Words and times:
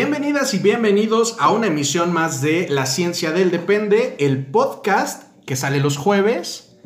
Bienvenidas 0.00 0.54
y 0.54 0.60
bienvenidos 0.60 1.36
a 1.40 1.50
una 1.50 1.66
emisión 1.66 2.12
más 2.12 2.40
de 2.40 2.68
La 2.68 2.86
Ciencia 2.86 3.32
del 3.32 3.50
Depende, 3.50 4.14
el 4.20 4.46
podcast 4.46 5.24
que 5.44 5.56
sale 5.56 5.80
los 5.80 5.96
jueves, 5.96 6.78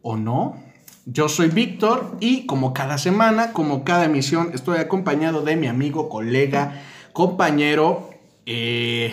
¿o 0.00 0.16
no? 0.16 0.56
Yo 1.04 1.28
soy 1.28 1.50
Víctor 1.50 2.16
y 2.20 2.46
como 2.46 2.72
cada 2.72 2.96
semana, 2.96 3.52
como 3.52 3.84
cada 3.84 4.06
emisión, 4.06 4.52
estoy 4.54 4.78
acompañado 4.78 5.42
de 5.42 5.56
mi 5.56 5.66
amigo, 5.66 6.08
colega, 6.08 6.80
compañero, 7.12 8.08
eh, 8.46 9.12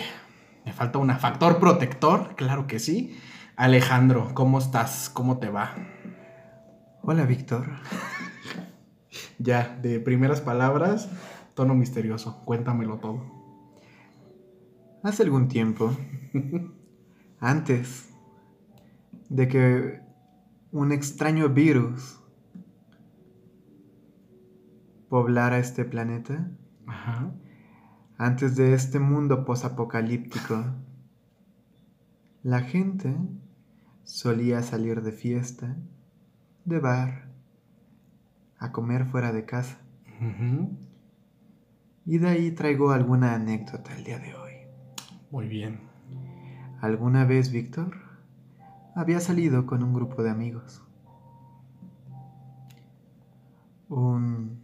me 0.64 0.72
falta 0.72 0.96
un 0.96 1.10
factor 1.18 1.58
protector, 1.58 2.34
claro 2.36 2.66
que 2.66 2.78
sí. 2.78 3.20
Alejandro, 3.56 4.30
¿cómo 4.32 4.60
estás? 4.60 5.10
¿Cómo 5.12 5.36
te 5.36 5.50
va? 5.50 5.74
Hola, 7.02 7.26
Víctor. 7.26 7.66
ya, 9.38 9.78
de 9.82 10.00
primeras 10.00 10.40
palabras, 10.40 11.10
tono 11.54 11.74
misterioso, 11.74 12.40
cuéntamelo 12.46 12.96
todo. 12.96 13.41
Hace 15.02 15.24
algún 15.24 15.48
tiempo, 15.48 15.90
antes 17.40 18.08
de 19.28 19.48
que 19.48 20.00
un 20.70 20.92
extraño 20.92 21.48
virus 21.48 22.20
poblara 25.08 25.58
este 25.58 25.84
planeta, 25.84 26.52
antes 28.16 28.54
de 28.54 28.74
este 28.74 29.00
mundo 29.00 29.44
posapocalíptico, 29.44 30.64
la 32.44 32.60
gente 32.60 33.16
solía 34.04 34.62
salir 34.62 35.02
de 35.02 35.10
fiesta, 35.10 35.76
de 36.64 36.78
bar, 36.78 37.28
a 38.56 38.70
comer 38.70 39.06
fuera 39.06 39.32
de 39.32 39.44
casa. 39.44 39.78
Y 42.06 42.18
de 42.18 42.28
ahí 42.28 42.52
traigo 42.52 42.92
alguna 42.92 43.34
anécdota 43.34 43.96
el 43.96 44.04
día 44.04 44.20
de 44.20 44.34
hoy. 44.34 44.41
Muy 45.32 45.48
bien. 45.48 45.80
¿Alguna 46.82 47.24
vez, 47.24 47.50
Víctor? 47.50 47.96
había 48.94 49.18
salido 49.20 49.64
con 49.64 49.82
un 49.82 49.94
grupo 49.94 50.22
de 50.22 50.28
amigos. 50.28 50.82
Un, 53.88 54.62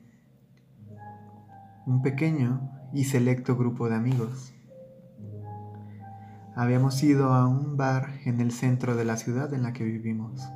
un 1.86 2.02
pequeño 2.02 2.70
y 2.92 3.04
selecto 3.04 3.56
grupo 3.56 3.88
de 3.88 3.96
amigos. 3.96 4.52
Habíamos 6.54 7.02
ido 7.02 7.32
a 7.32 7.48
un 7.48 7.78
bar 7.78 8.10
en 8.26 8.40
el 8.40 8.52
centro 8.52 8.94
de 8.94 9.06
la 9.06 9.16
ciudad 9.16 9.54
en 9.54 9.62
la 9.62 9.72
que 9.72 9.84
vivimos. 9.84 10.46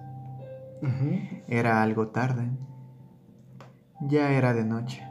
Era 1.49 1.83
algo 1.83 2.09
tarde. 2.09 2.51
Ya 4.03 4.31
era 4.33 4.53
de 4.53 4.65
noche. 4.65 5.03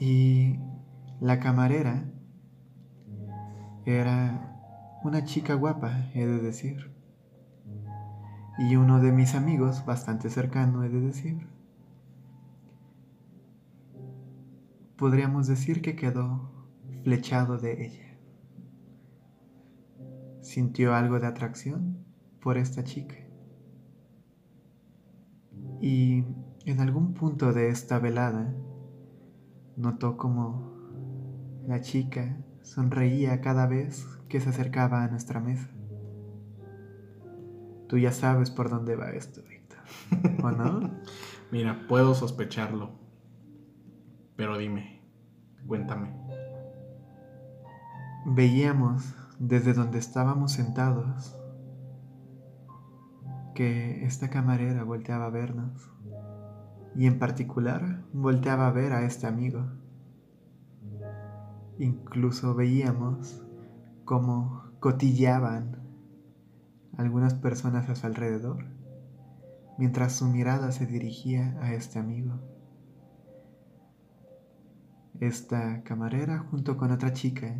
Y 0.00 0.58
la 1.20 1.38
camarera 1.38 2.02
era 3.86 5.00
una 5.04 5.24
chica 5.24 5.54
guapa, 5.54 6.10
he 6.14 6.26
de 6.26 6.40
decir. 6.40 6.90
Y 8.58 8.76
uno 8.76 9.00
de 9.00 9.12
mis 9.12 9.34
amigos, 9.34 9.84
bastante 9.84 10.30
cercano, 10.30 10.84
he 10.84 10.88
de 10.88 11.00
decir. 11.00 11.46
Podríamos 14.96 15.46
decir 15.46 15.82
que 15.82 15.96
quedó 15.96 16.50
flechado 17.02 17.58
de 17.58 17.84
ella. 17.84 18.18
Sintió 20.40 20.94
algo 20.94 21.20
de 21.20 21.26
atracción 21.26 21.98
por 22.40 22.56
esta 22.56 22.84
chica. 22.84 23.16
Y 25.80 26.24
en 26.64 26.80
algún 26.80 27.12
punto 27.12 27.52
de 27.52 27.68
esta 27.68 27.98
velada, 27.98 28.54
notó 29.76 30.16
como 30.16 30.72
la 31.66 31.80
chica 31.80 32.38
sonreía 32.64 33.40
cada 33.40 33.66
vez 33.66 34.06
que 34.28 34.40
se 34.40 34.48
acercaba 34.48 35.04
a 35.04 35.08
nuestra 35.08 35.38
mesa. 35.38 35.68
Tú 37.88 37.98
ya 37.98 38.10
sabes 38.10 38.50
por 38.50 38.70
dónde 38.70 38.96
va 38.96 39.10
esto, 39.10 39.42
Víctor. 39.48 39.78
¿O 40.42 40.50
no? 40.50 40.90
Mira, 41.52 41.86
puedo 41.86 42.14
sospecharlo. 42.14 42.90
Pero 44.34 44.58
dime, 44.58 45.02
cuéntame. 45.66 46.10
Veíamos 48.26 49.14
desde 49.38 49.74
donde 49.74 49.98
estábamos 49.98 50.52
sentados 50.52 51.36
que 53.54 54.04
esta 54.04 54.30
camarera 54.30 54.82
volteaba 54.82 55.26
a 55.26 55.30
vernos 55.30 55.90
y 56.96 57.06
en 57.06 57.18
particular 57.18 58.02
volteaba 58.12 58.66
a 58.66 58.72
ver 58.72 58.92
a 58.92 59.04
este 59.04 59.26
amigo. 59.26 59.66
Incluso 61.78 62.54
veíamos 62.54 63.42
como 64.04 64.62
cotillaban 64.80 65.76
algunas 66.96 67.34
personas 67.34 67.88
a 67.88 67.96
su 67.96 68.06
alrededor, 68.06 68.66
mientras 69.78 70.12
su 70.12 70.26
mirada 70.26 70.70
se 70.72 70.86
dirigía 70.86 71.58
a 71.60 71.74
este 71.74 71.98
amigo. 71.98 72.38
Esta 75.20 75.82
camarera 75.82 76.40
junto 76.50 76.76
con 76.76 76.92
otra 76.92 77.12
chica 77.12 77.56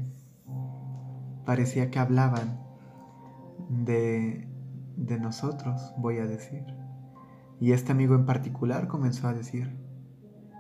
parecía 1.45 1.91
que 1.91 1.99
hablaban 1.99 2.61
de, 3.69 4.49
de 4.97 5.19
nosotros, 5.19 5.93
voy 5.99 6.19
a 6.19 6.27
decir. 6.27 6.65
Y 7.61 7.73
este 7.73 7.93
amigo 7.93 8.15
en 8.15 8.27
particular 8.27 8.87
comenzó 8.87 9.29
a 9.29 9.33
decir, 9.33 9.77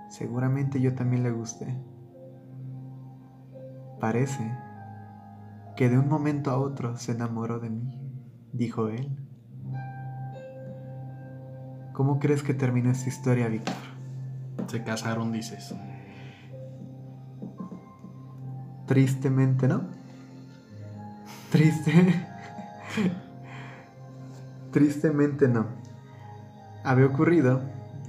seguramente 0.08 0.80
yo 0.80 0.94
también 0.94 1.22
le 1.22 1.30
gusté. 1.30 1.76
Parece 4.04 4.52
que 5.76 5.88
de 5.88 5.98
un 5.98 6.10
momento 6.10 6.50
a 6.50 6.58
otro 6.58 6.98
se 6.98 7.12
enamoró 7.12 7.58
de 7.58 7.70
mí, 7.70 7.98
dijo 8.52 8.90
él. 8.90 9.16
¿Cómo 11.94 12.18
crees 12.18 12.42
que 12.42 12.52
terminó 12.52 12.90
esta 12.90 13.08
historia, 13.08 13.48
Víctor? 13.48 13.74
Se 14.66 14.84
casaron, 14.84 15.32
dices. 15.32 15.74
Tristemente, 18.86 19.68
¿no? 19.68 19.84
Triste. 21.50 22.26
Tristemente 24.70 25.48
no. 25.48 25.64
Había 26.84 27.06
ocurrido 27.06 27.62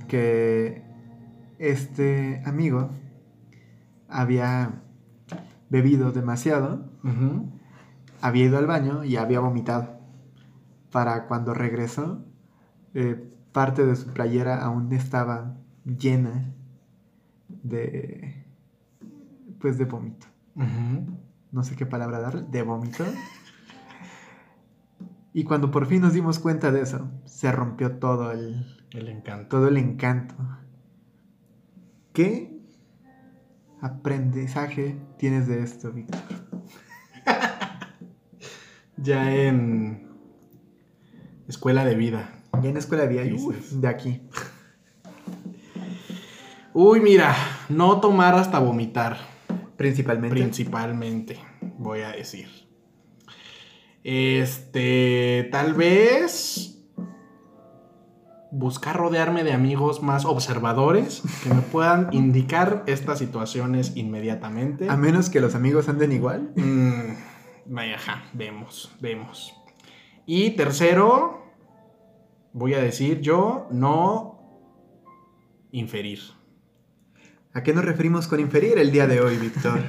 que 0.09 0.83
este 1.57 2.43
amigo 2.45 2.89
había 4.09 4.81
bebido 5.69 6.11
demasiado, 6.11 6.89
había 8.21 8.45
ido 8.45 8.57
al 8.57 8.67
baño 8.67 9.03
y 9.03 9.17
había 9.17 9.39
vomitado. 9.39 9.99
Para 10.91 11.27
cuando 11.27 11.53
regresó, 11.53 12.23
eh, 12.93 13.31
parte 13.51 13.85
de 13.85 13.95
su 13.95 14.07
playera 14.13 14.63
aún 14.63 14.91
estaba 14.93 15.57
llena 15.85 16.53
de, 17.47 18.45
pues, 19.59 19.77
de 19.77 19.85
vómito. 19.85 20.27
No 21.51 21.63
sé 21.63 21.75
qué 21.75 21.85
palabra 21.85 22.19
darle, 22.19 22.43
de 22.43 22.61
vómito. 22.63 23.03
Y 25.33 25.43
cuando 25.43 25.69
por 25.69 25.85
fin 25.85 26.01
nos 26.01 26.13
dimos 26.13 26.39
cuenta 26.39 26.71
de 26.71 26.81
eso, 26.81 27.11
se 27.25 27.51
rompió 27.51 27.97
todo 27.97 28.31
el, 28.31 28.65
el 28.91 29.09
encanto. 29.09 29.57
Todo 29.57 29.67
el 29.67 29.77
encanto. 29.77 30.35
¿Qué 32.13 32.54
aprendizaje 33.81 34.95
tienes 35.17 35.47
de 35.47 35.63
esto, 35.63 35.91
Víctor? 35.91 36.19
ya 38.97 39.33
en 39.33 40.07
escuela 41.47 41.85
de 41.85 41.95
vida. 41.95 42.43
Ya 42.61 42.69
en 42.69 42.77
escuela 42.77 43.05
de 43.05 43.09
vida, 43.09 43.23
de 43.71 43.87
aquí. 43.87 44.21
Uy, 46.73 46.99
mira, 46.99 47.33
no 47.69 48.01
tomar 48.01 48.35
hasta 48.35 48.59
vomitar. 48.59 49.17
Principalmente. 49.77 50.35
Principalmente, 50.35 51.39
voy 51.77 52.01
a 52.01 52.11
decir. 52.11 52.49
Este, 54.03 55.47
tal 55.51 55.73
vez 55.73 56.74
buscar 58.57 58.95
rodearme 58.95 59.43
de 59.43 59.51
amigos 59.51 60.01
más 60.01 60.23
observadores 60.23 61.21
que 61.43 61.53
me 61.53 61.61
puedan 61.61 62.07
indicar 62.13 62.83
estas 62.87 63.19
situaciones 63.19 63.91
inmediatamente. 63.95 64.89
A 64.89 64.95
menos 64.95 65.29
que 65.29 65.41
los 65.41 65.55
amigos 65.55 65.89
anden 65.89 66.13
igual. 66.13 66.53
Mm, 66.55 67.15
vaya, 67.65 67.95
ajá, 67.95 68.23
vemos, 68.33 68.95
vemos. 69.01 69.53
Y 70.25 70.51
tercero, 70.51 71.43
voy 72.53 72.73
a 72.75 72.79
decir 72.79 73.19
yo, 73.19 73.67
no 73.71 74.39
inferir. 75.71 76.19
¿A 77.53 77.61
qué 77.61 77.73
nos 77.73 77.83
referimos 77.83 78.27
con 78.27 78.39
inferir 78.39 78.77
el 78.77 78.91
día 78.91 79.05
de 79.05 79.19
hoy, 79.19 79.37
Víctor? 79.37 79.79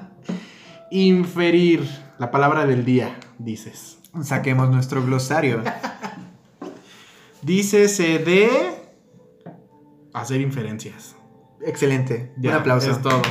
Inferir, 0.90 1.88
la 2.18 2.30
palabra 2.30 2.66
del 2.66 2.84
día, 2.84 3.16
dices. 3.38 3.98
Saquemos 4.22 4.70
nuestro 4.70 5.04
glosario. 5.04 5.62
Dícese 7.46 8.18
de 8.18 8.50
hacer 10.12 10.40
inferencias. 10.40 11.14
Excelente. 11.64 12.34
Ya, 12.38 12.50
Un 12.50 12.56
aplauso. 12.56 12.90
Es 12.90 13.00
todo. 13.00 13.22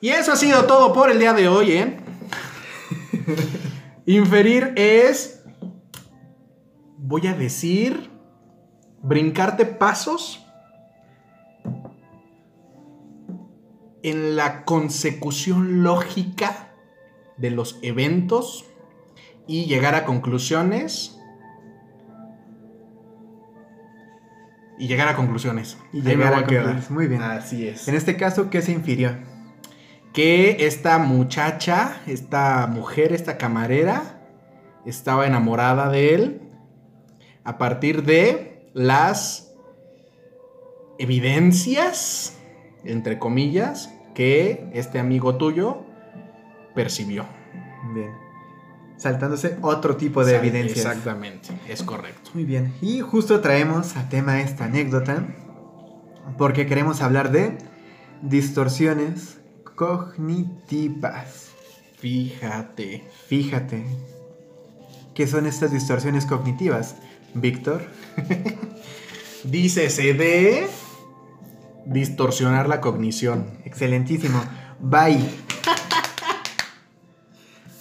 Y 0.00 0.08
eso 0.08 0.32
ha 0.32 0.36
sido 0.36 0.64
todo 0.64 0.92
por 0.92 1.08
el 1.08 1.20
día 1.20 1.32
de 1.32 1.46
hoy, 1.46 1.70
¿eh? 1.70 2.00
Inferir 4.06 4.72
es, 4.74 5.44
voy 6.98 7.28
a 7.28 7.34
decir, 7.34 8.10
brincarte 9.02 9.66
pasos 9.66 10.44
en 14.02 14.34
la 14.34 14.64
consecución 14.64 15.84
lógica 15.84 16.74
de 17.36 17.52
los 17.52 17.78
eventos 17.82 18.64
y 19.46 19.66
llegar 19.66 19.94
a 19.94 20.04
conclusiones. 20.04 21.21
Y 24.82 24.88
llegar 24.88 25.06
a 25.08 25.14
conclusiones. 25.14 25.78
Y 25.92 25.98
Ahí 25.98 26.02
llegar 26.16 26.34
a 26.34 26.44
quedar. 26.44 26.64
conclusiones. 26.64 26.90
Muy 26.90 27.06
bien. 27.06 27.22
Así 27.22 27.68
es 27.68 27.86
En 27.86 27.94
este 27.94 28.16
caso, 28.16 28.50
¿qué 28.50 28.62
se 28.62 28.72
infirió? 28.72 29.16
que 30.12 30.66
esta 30.66 30.98
muchacha, 30.98 32.00
esta 32.06 32.66
mujer, 32.66 33.12
esta 33.12 33.38
camarera, 33.38 34.20
estaba 34.84 35.26
enamorada 35.26 35.88
de 35.88 36.14
él 36.14 36.42
a 37.44 37.56
partir 37.58 38.02
de 38.02 38.68
las 38.74 39.54
evidencias, 40.98 42.36
entre 42.84 43.18
comillas, 43.18 43.94
que 44.14 44.68
este 44.74 44.98
amigo 44.98 45.36
tuyo 45.36 45.84
percibió. 46.74 47.24
Bien. 47.94 48.21
Saltándose 49.02 49.58
otro 49.62 49.96
tipo 49.96 50.24
de 50.24 50.36
evidencias. 50.36 50.86
Exactamente, 50.86 51.48
es 51.68 51.82
correcto. 51.82 52.30
Muy 52.34 52.44
bien. 52.44 52.72
Y 52.80 53.00
justo 53.00 53.40
traemos 53.40 53.96
a 53.96 54.08
tema 54.08 54.40
esta 54.40 54.66
anécdota 54.66 55.26
porque 56.38 56.66
queremos 56.66 57.02
hablar 57.02 57.32
de 57.32 57.58
distorsiones 58.22 59.40
cognitivas. 59.74 61.48
Fíjate. 61.98 63.02
Fíjate. 63.26 63.84
¿Qué 65.16 65.26
son 65.26 65.46
estas 65.46 65.72
distorsiones 65.72 66.24
cognitivas? 66.24 66.94
Víctor. 67.34 67.82
Dícese 69.42 70.14
de 70.14 70.68
distorsionar 71.86 72.68
la 72.68 72.80
cognición. 72.80 73.58
Excelentísimo. 73.64 74.40
Bye. 74.78 75.28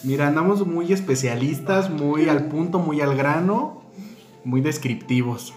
Mira, 0.04 0.28
andamos 0.28 0.66
muy 0.66 0.92
especialistas, 0.92 1.90
muy 1.90 2.28
al 2.28 2.46
punto, 2.46 2.80
muy 2.80 3.02
al 3.02 3.16
grano, 3.16 3.84
muy 4.44 4.62
descriptivos. 4.62 5.54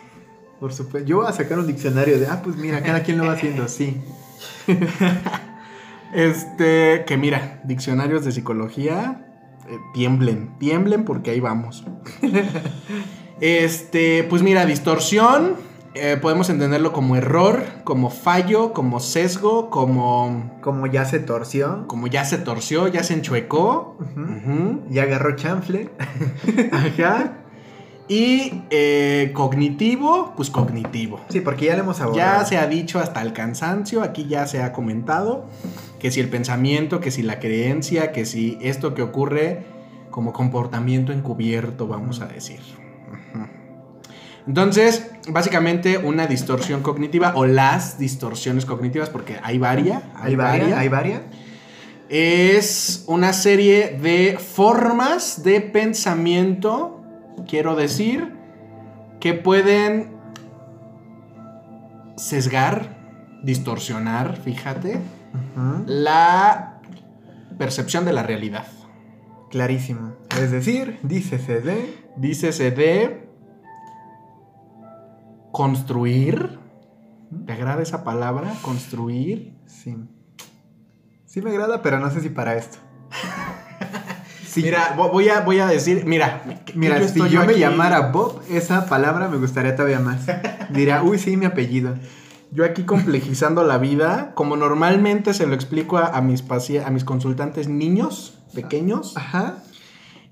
Por 0.60 0.72
supuesto. 0.72 1.08
Yo 1.08 1.18
voy 1.18 1.26
a 1.26 1.32
sacar 1.32 1.58
un 1.58 1.66
diccionario 1.66 2.18
de, 2.18 2.26
ah, 2.26 2.40
pues 2.42 2.56
mira, 2.56 2.82
cada 2.82 3.02
quien 3.02 3.18
lo 3.18 3.26
va 3.26 3.32
haciendo, 3.32 3.68
sí. 3.68 4.00
Este, 6.14 7.04
que 7.08 7.16
mira, 7.16 7.60
diccionarios 7.64 8.24
de 8.24 8.30
psicología, 8.30 9.26
eh, 9.68 9.78
tiemblen, 9.94 10.56
tiemblen 10.60 11.04
porque 11.04 11.32
ahí 11.32 11.40
vamos. 11.40 11.84
Este, 13.40 14.22
pues 14.30 14.42
mira, 14.42 14.64
distorsión, 14.64 15.56
eh, 15.94 16.18
podemos 16.20 16.50
entenderlo 16.50 16.92
como 16.92 17.16
error, 17.16 17.62
como 17.84 18.10
fallo, 18.10 18.72
como 18.72 19.00
sesgo, 19.00 19.70
como, 19.70 20.58
Como 20.60 20.86
ya 20.86 21.04
se 21.04 21.20
torció, 21.20 21.86
como 21.86 22.06
ya 22.06 22.24
se 22.24 22.38
torció, 22.38 22.88
ya 22.88 23.02
se 23.02 23.14
enchuecó. 23.14 23.96
Ujú. 24.00 24.82
ya 24.90 25.04
agarró 25.04 25.36
chanfle. 25.36 25.90
Ajá. 26.72 27.38
Y 28.06 28.62
eh, 28.70 29.30
cognitivo, 29.32 30.34
pues 30.36 30.50
cognitivo. 30.50 31.20
Sí, 31.30 31.40
porque 31.40 31.66
ya 31.66 31.76
lo 31.76 31.84
hemos 31.84 32.00
abordado. 32.00 32.40
Ya 32.40 32.44
se 32.44 32.58
ha 32.58 32.66
dicho 32.66 32.98
hasta 32.98 33.22
el 33.22 33.32
cansancio, 33.32 34.02
aquí 34.02 34.26
ya 34.26 34.46
se 34.46 34.62
ha 34.62 34.72
comentado 34.72 35.46
que 35.98 36.10
si 36.10 36.20
el 36.20 36.28
pensamiento, 36.28 37.00
que 37.00 37.10
si 37.10 37.22
la 37.22 37.40
creencia, 37.40 38.12
que 38.12 38.26
si 38.26 38.58
esto 38.60 38.92
que 38.92 39.00
ocurre 39.00 39.64
como 40.10 40.34
comportamiento 40.34 41.12
encubierto, 41.12 41.86
vamos 41.88 42.20
a 42.20 42.26
decir. 42.26 42.60
Entonces, 44.46 45.10
básicamente 45.28 45.98
una 45.98 46.26
distorsión 46.26 46.82
cognitiva 46.82 47.32
o 47.34 47.46
las 47.46 47.98
distorsiones 47.98 48.66
cognitivas, 48.66 49.08
porque 49.08 49.38
hay 49.42 49.58
varias, 49.58 50.02
¿Hay 50.16 50.36
varias? 50.36 50.78
¿Hay 50.78 50.88
varias? 50.88 51.22
es 52.08 53.04
una 53.06 53.32
serie 53.32 53.98
de 54.00 54.38
formas 54.38 55.42
de 55.42 55.60
pensamiento, 55.60 57.02
quiero 57.48 57.76
decir, 57.76 58.32
que 59.20 59.34
pueden 59.34 60.12
sesgar, 62.16 62.96
distorsionar, 63.42 64.36
fíjate, 64.36 65.00
la 65.86 66.80
percepción 67.58 68.04
de 68.04 68.12
la 68.12 68.22
realidad. 68.22 68.66
Clarísimo. 69.50 70.12
Es 70.40 70.50
decir, 70.50 70.98
dícese 71.02 71.60
de... 71.60 72.04
Dícese 72.16 72.70
de 72.70 73.23
construir. 75.54 76.58
¿Te 77.46 77.52
agrada 77.52 77.80
esa 77.80 78.02
palabra? 78.02 78.52
Construir. 78.60 79.54
Sí. 79.66 79.96
Sí 81.26 81.40
me 81.42 81.50
agrada, 81.50 81.80
pero 81.80 82.00
no 82.00 82.10
sé 82.10 82.20
si 82.20 82.28
para 82.28 82.56
esto. 82.56 82.78
Sí. 84.46 84.62
Mira, 84.62 84.94
vo- 84.96 85.10
voy 85.10 85.28
a, 85.28 85.40
voy 85.40 85.58
a 85.58 85.66
decir, 85.66 86.04
mira, 86.06 86.44
Mira, 86.76 87.02
si 87.08 87.28
yo 87.28 87.44
me 87.44 87.58
llamara 87.58 88.12
Bob, 88.12 88.40
esa 88.48 88.86
palabra 88.86 89.26
me 89.28 89.36
gustaría 89.38 89.74
todavía 89.74 89.98
más. 89.98 90.26
Diría, 90.70 91.02
uy, 91.02 91.18
sí, 91.18 91.36
mi 91.36 91.44
apellido. 91.44 91.96
Yo 92.52 92.64
aquí 92.64 92.84
complejizando 92.84 93.64
la 93.64 93.78
vida, 93.78 94.30
como 94.36 94.54
normalmente 94.54 95.34
se 95.34 95.48
lo 95.48 95.56
explico 95.56 95.98
a, 95.98 96.06
a 96.06 96.20
mis 96.20 96.44
a 96.86 96.90
mis 96.90 97.02
consultantes 97.02 97.66
niños 97.66 98.38
pequeños, 98.54 99.16
Ajá. 99.16 99.56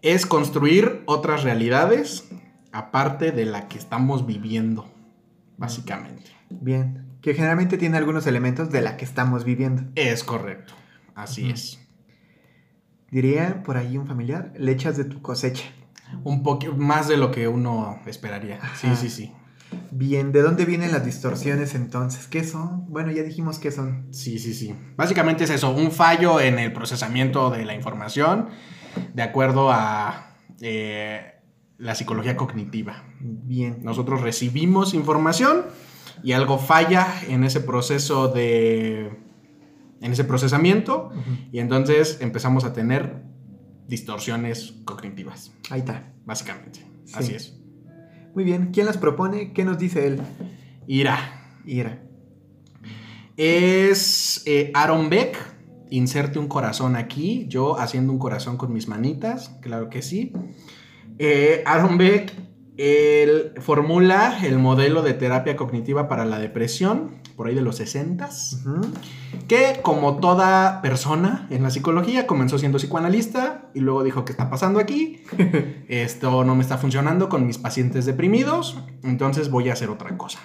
es 0.03 0.25
construir 0.25 1.03
otras 1.07 1.43
realidades 1.43 2.29
aparte 2.71 3.33
de 3.33 3.45
la 3.45 3.67
que 3.67 3.77
estamos 3.77 4.25
viviendo, 4.25 4.87
básicamente. 5.57 6.31
Bien. 6.51 7.07
Que 7.21 7.35
generalmente 7.35 7.79
tiene 7.79 7.99
algunos 7.99 8.27
elementos 8.27 8.71
de 8.71 8.81
la 8.81 8.97
que 8.97 9.05
estamos 9.05 9.45
viviendo. 9.45 9.85
Es 9.95 10.25
correcto, 10.25 10.75
así 11.15 11.51
es. 11.51 11.79
Diría 13.11 13.63
por 13.63 13.77
ahí 13.77 13.97
un 13.97 14.07
familiar, 14.07 14.53
le 14.57 14.73
echas 14.73 14.97
de 14.97 15.05
tu 15.05 15.21
cosecha. 15.23 15.65
Un 16.25 16.43
poco 16.43 16.75
más 16.77 17.09
de 17.09 17.17
lo 17.17 17.31
que 17.31 17.49
uno 17.49 18.01
esperaría. 18.07 18.61
Sí, 18.75 18.89
sí, 18.97 19.09
sí. 19.09 19.33
Bien, 19.91 20.33
¿de 20.33 20.43
dónde 20.43 20.65
vienen 20.65 20.93
las 20.93 21.05
distorsiones 21.05 21.75
entonces? 21.75 22.27
¿Qué 22.27 22.45
son? 22.45 22.87
Bueno, 22.91 23.11
ya 23.11 23.23
dijimos 23.23 23.59
qué 23.59 23.71
son. 23.71 24.09
Sí, 24.13 24.39
sí, 24.39 24.55
sí. 24.55 24.75
Básicamente 24.97 25.45
es 25.45 25.51
eso, 25.51 25.71
un 25.71 25.91
fallo 25.91 26.41
en 26.41 26.59
el 26.59 26.73
procesamiento 26.73 27.51
de 27.51 27.65
la 27.65 27.75
información 27.75 28.49
de 29.15 29.23
acuerdo 29.23 29.71
a 29.71 30.35
eh, 30.61 31.35
la 31.79 31.95
psicología 31.95 32.37
cognitiva. 32.37 33.05
Bien. 33.23 33.79
Nosotros 33.83 34.21
recibimos 34.21 34.95
información 34.95 35.63
y 36.23 36.33
algo 36.33 36.59
falla 36.59 37.07
en 37.29 37.45
ese 37.45 37.61
proceso 37.61 38.29
de. 38.29 39.11
en 40.01 40.13
ese 40.13 40.25
procesamiento. 40.25 41.11
Y 41.53 41.59
entonces 41.61 42.19
empezamos 42.21 42.65
a 42.65 42.73
tener 42.73 43.23
distorsiones 43.89 44.75
cognitivas, 44.85 45.53
Ahí 45.71 45.81
está. 45.81 46.13
básicamente. 46.25 46.81
Sí. 47.05 47.15
Así 47.15 47.35
es. 47.35 47.59
Muy 48.35 48.45
bien. 48.45 48.71
¿Quién 48.73 48.87
las 48.87 48.97
propone? 48.97 49.53
¿Qué 49.53 49.65
nos 49.65 49.79
dice 49.79 50.07
él? 50.07 50.21
Ira. 50.87 51.59
Ira. 51.67 52.03
Es 53.37 54.43
eh, 54.47 54.71
Aaron 54.75 55.09
Beck. 55.11 55.37
Inserte 55.91 56.39
un 56.39 56.49
corazón 56.49 56.97
aquí. 56.97 57.47
Yo 57.49 57.79
haciendo 57.79 58.13
un 58.13 58.19
corazón 58.19 58.57
con 58.57 58.73
mis 58.73 58.89
manitas. 58.89 59.51
Claro 59.61 59.91
que 59.91 60.01
sí. 60.01 60.33
Eh, 61.19 61.63
Aaron 61.67 61.99
Beck 61.99 62.33
él 62.83 63.53
formula 63.61 64.45
el 64.45 64.59
modelo 64.59 65.03
de 65.03 65.15
terapia 65.15 65.55
cognitiva 65.55 66.09
para 66.09 66.25
la 66.25 66.41
depresión. 66.41 67.23
Por 67.37 67.47
ahí 67.47 67.55
de 67.55 67.63
los 67.63 67.81
60s. 67.81 68.67
Ujú. 68.67 68.93
Que 69.47 69.79
como 69.83 70.17
toda 70.17 70.83
persona 70.83 71.47
en 71.51 71.63
la 71.63 71.71
psicología 71.71 72.27
comenzó 72.27 72.59
siendo 72.59 72.79
psicoanalista. 72.79 73.71
y 73.73 73.81
luego 73.81 74.03
dijo, 74.03 74.25
¿qué 74.25 74.33
está 74.33 74.51
pasando 74.51 74.81
aquí? 74.81 75.23
Esto 75.89 76.45
no 76.45 76.57
me 76.57 76.63
está 76.63 76.77
funcionando 76.77 77.29
con 77.29 77.47
mis 77.47 77.57
pacientes 77.57 78.05
deprimidos, 78.05 78.79
entonces 79.05 79.49
voy 79.49 79.69
a 79.69 79.75
hacer 79.75 79.89
otra 79.89 80.19
cosa. 80.19 80.41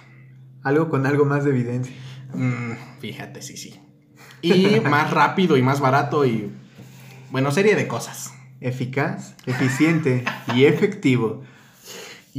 Algo 0.62 0.90
con 0.90 1.08
algo 1.08 1.26
más 1.26 1.44
de 1.44 1.50
evidencia. 1.50 1.96
Mm, 2.36 3.00
fíjate, 3.00 3.42
sí, 3.42 3.58
sí. 3.58 3.80
Y 4.44 4.80
más 4.88 5.10
rápido 5.10 5.58
y 5.58 5.64
más 5.64 5.80
barato 5.80 6.24
y, 6.24 6.52
bueno, 7.32 7.52
serie 7.52 7.76
de 7.76 7.88
cosas. 7.88 8.32
Eficaz, 8.62 9.36
eficiente 9.48 10.24
y 10.54 10.66
efectivo. 10.66 11.42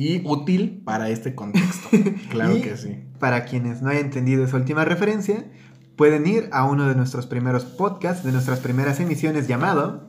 Y 0.01 0.23
útil 0.25 0.81
para 0.85 1.09
este 1.09 1.35
contexto. 1.35 1.89
Claro 2.31 2.57
Y 2.57 2.61
que 2.61 2.77
sí. 2.77 3.03
Para 3.19 3.45
quienes 3.45 3.83
no 3.83 3.91
hayan 3.91 4.05
entendido 4.05 4.45
esa 4.45 4.57
última 4.57 4.85
referencia, 4.85 5.45
pueden 5.97 6.25
ir 6.25 6.49
a 6.53 6.67
uno 6.67 6.87
de 6.87 6.95
nuestros 6.95 7.27
primeros 7.27 7.65
podcasts, 7.65 8.23
de 8.23 8.31
nuestras 8.31 8.61
primeras 8.61 9.01
emisiones 9.01 9.49
llamado... 9.49 10.07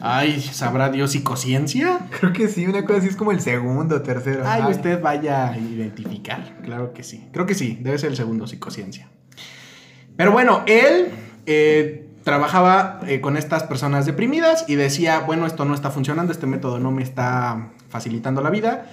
Ay, 0.00 0.40
¿sabrá 0.40 0.90
Dios 0.90 1.10
psicociencia? 1.10 2.06
Creo 2.20 2.32
que 2.32 2.46
sí, 2.46 2.64
una 2.64 2.84
cosa 2.84 3.00
así 3.00 3.08
es 3.08 3.16
como 3.16 3.32
el 3.32 3.40
segundo, 3.40 4.02
tercero. 4.02 4.44
Ay, 4.46 4.62
Ay, 4.64 4.72
usted 4.72 5.02
vaya 5.02 5.48
a 5.48 5.58
identificar. 5.58 6.58
Claro 6.62 6.92
que 6.92 7.02
sí. 7.02 7.26
Creo 7.32 7.44
que 7.44 7.56
sí, 7.56 7.80
debe 7.82 7.98
ser 7.98 8.10
el 8.10 8.16
segundo 8.16 8.46
psicociencia. 8.46 9.08
Pero 10.16 10.30
bueno, 10.30 10.62
él 10.66 11.08
eh, 11.46 12.08
trabajaba 12.22 13.00
eh, 13.08 13.20
con 13.20 13.36
estas 13.36 13.64
personas 13.64 14.06
deprimidas 14.06 14.64
y 14.68 14.76
decía, 14.76 15.18
bueno, 15.20 15.44
esto 15.44 15.64
no 15.64 15.74
está 15.74 15.90
funcionando, 15.90 16.30
este 16.30 16.46
método 16.46 16.78
no 16.78 16.92
me 16.92 17.02
está 17.02 17.72
facilitando 17.96 18.42
la 18.42 18.50
vida. 18.50 18.92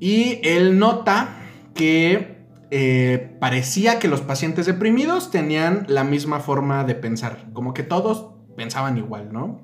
Y 0.00 0.40
él 0.42 0.76
nota 0.80 1.28
que 1.72 2.34
eh, 2.72 3.36
parecía 3.38 4.00
que 4.00 4.08
los 4.08 4.22
pacientes 4.22 4.66
deprimidos 4.66 5.30
tenían 5.30 5.84
la 5.88 6.02
misma 6.02 6.40
forma 6.40 6.82
de 6.82 6.96
pensar, 6.96 7.46
como 7.52 7.74
que 7.74 7.84
todos 7.84 8.32
pensaban 8.56 8.98
igual, 8.98 9.32
¿no? 9.32 9.60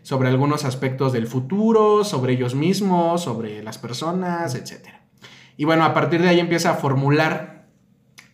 Sobre 0.00 0.30
algunos 0.30 0.64
aspectos 0.64 1.12
del 1.12 1.26
futuro, 1.26 2.02
sobre 2.02 2.32
ellos 2.32 2.54
mismos, 2.54 3.22
sobre 3.22 3.62
las 3.62 3.76
personas, 3.76 4.54
etc. 4.54 4.88
Y 5.58 5.66
bueno, 5.66 5.84
a 5.84 5.92
partir 5.92 6.22
de 6.22 6.28
ahí 6.28 6.40
empieza 6.40 6.70
a 6.70 6.74
formular 6.74 7.66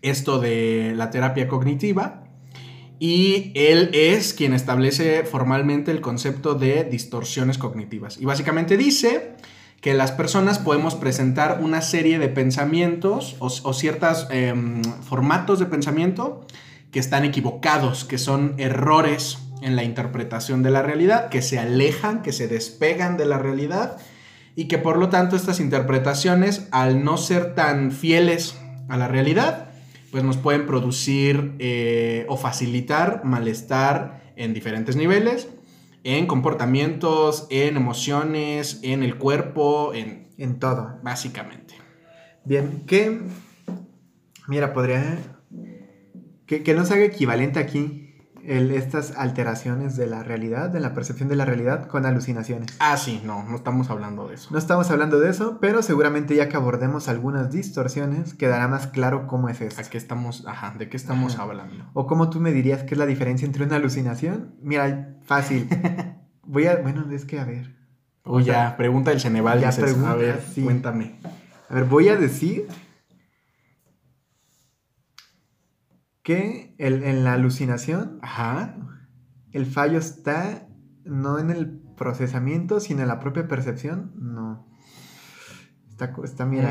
esto 0.03 0.39
de 0.39 0.93
la 0.95 1.11
terapia 1.11 1.49
cognitiva 1.49 2.23
y 3.01 3.51
él 3.57 3.91
es 3.93 4.35
quien 4.35 4.53
establece 4.53 5.25
formalmente 5.25 5.91
el 5.91 6.01
concepto 6.01 6.55
de 6.55 6.85
distorsiones 6.85 7.59
cognitivas. 7.59 8.21
Y 8.21 8.27
básicamente 8.27 8.77
dice 8.77 9.37
que 9.81 9.95
las 9.95 10.13
personas 10.13 10.59
podemos 10.59 10.95
presentar 10.95 11.61
una 11.63 11.81
serie 11.81 12.19
de 12.19 12.29
pensamientos 12.29 13.37
o, 13.39 13.47
o 13.47 13.73
ciertos 13.73 14.29
formatos 15.03 15.59
de 15.59 15.67
pensamiento 15.67 16.47
que 16.91 16.99
están 16.99 17.25
equivocados, 17.25 18.05
que 18.05 18.19
son 18.19 18.55
errores 18.59 19.39
en 19.63 19.77
la 19.77 19.85
interpretación 19.85 20.63
de 20.63 20.71
la 20.71 20.83
realidad, 20.83 21.29
que 21.29 21.43
se 21.43 21.59
alejan, 21.59 22.23
que 22.23 22.33
se 22.33 22.49
despegan 22.49 23.17
de 23.17 23.27
la 23.27 23.39
realidad 23.39 23.99
y 24.57 24.67
que 24.67 24.79
por 24.79 24.99
lo 24.99 25.09
tanto 25.09 25.37
estas 25.37 25.61
interpretaciones, 25.61 26.67
al 26.71 27.05
no 27.05 27.17
ser 27.17 27.55
tan 27.55 27.93
fieles 27.93 28.57
a 28.89 28.97
la 28.97 29.09
realidad, 29.09 29.71
pues 30.11 30.25
nos 30.25 30.37
pueden 30.37 30.67
producir 30.67 31.55
eh, 31.59 32.27
o 32.29 32.37
facilitar 32.37 33.23
malestar 33.25 34.21
en 34.37 34.55
diferentes 34.55 34.97
niveles, 34.97 35.49
en 36.05 36.27
comportamientos, 36.27 37.47
en 37.51 37.77
emociones, 37.77 38.81
en 38.83 39.03
el 39.03 39.17
cuerpo, 39.19 39.93
en 39.95 40.29
En 40.39 40.59
todo. 40.59 40.99
básicamente. 41.03 41.75
Bien, 42.45 42.85
que... 42.87 43.21
Mira, 44.49 44.73
podría... 44.73 45.19
Que, 46.47 46.63
que 46.63 46.75
nos 46.75 46.91
haga 46.91 47.05
equivalente 47.05 47.61
aquí 47.61 48.10
el- 48.45 48.71
estas 48.73 49.17
alteraciones 49.17 49.97
de 49.97 50.07
la 50.07 50.23
realidad, 50.23 50.71
de 50.71 50.81
la 50.81 50.95
percepción 50.95 51.29
de 51.29 51.37
la 51.37 51.45
realidad 51.45 51.87
con 51.87 52.07
alucinaciones. 52.07 52.77
Ah, 52.81 52.97
sí, 52.97 53.21
no, 53.25 53.43
no 53.45 53.57
estamos 53.57 53.91
hablando 53.91 54.29
de 54.29 54.35
eso. 54.35 54.49
No 54.51 54.59
estamos 54.59 54.91
hablando 54.91 55.21
de 55.21 55.31
eso, 55.31 55.59
pero 55.61 55.83
seguramente 55.83 56.35
ya 56.37 56.49
que 56.49 56.57
abordemos 56.57 57.09
algunas 57.09 57.51
distorsiones, 57.51 58.35
quedará 58.35 58.69
más 58.69 58.87
claro 58.87 59.27
cómo 59.27 59.49
es 59.49 59.61
esto. 59.61 59.81
¿A 59.81 59.85
qué 59.85 59.99
estamos, 59.99 60.45
ajá, 60.47 60.75
de 60.79 60.89
qué 60.89 60.97
estamos 60.97 61.35
Ajá. 61.35 61.45
hablando? 61.45 61.85
O 61.95 62.07
cómo 62.07 62.31
tú 62.31 62.41
me 62.41 62.53
dirías 62.53 62.83
que 62.83 62.95
es 62.95 62.99
la 62.99 63.07
diferencia 63.07 63.47
entre 63.47 63.65
una 63.65 63.77
alucinación. 63.77 64.55
Mira, 64.63 65.17
fácil. 65.25 65.69
Voy 66.45 66.67
a... 66.67 66.77
Bueno, 66.77 67.05
es 67.13 67.25
que 67.25 67.39
a 67.39 67.45
ver. 67.45 67.77
Uy, 68.25 68.45
ya, 68.45 68.77
pregunta 68.77 69.11
del 69.11 69.21
Ceneval, 69.21 69.61
Ya 69.61 69.69
dices. 69.69 69.85
pregunta, 69.85 70.11
a 70.13 70.15
ver, 70.17 70.43
sí. 70.55 70.63
cuéntame. 70.63 71.19
A 71.69 71.75
ver, 71.75 71.85
voy 71.85 72.09
a 72.09 72.17
decir 72.17 72.67
que 76.23 76.75
el- 76.79 77.03
en 77.05 77.25
la 77.25 77.33
alucinación 77.35 78.19
Ajá. 78.23 78.77
el 79.53 79.67
fallo 79.67 79.99
está 79.99 80.69
no 81.05 81.39
en 81.39 81.51
el 81.51 81.81
procesamiento, 81.97 82.81
sino 82.81 83.03
en 83.03 83.09
la 83.09 83.19
propia 83.21 83.49
percepción. 83.49 84.13
No. 84.17 84.67
Está, 85.89 86.15
está 86.25 86.47
mira. 86.47 86.71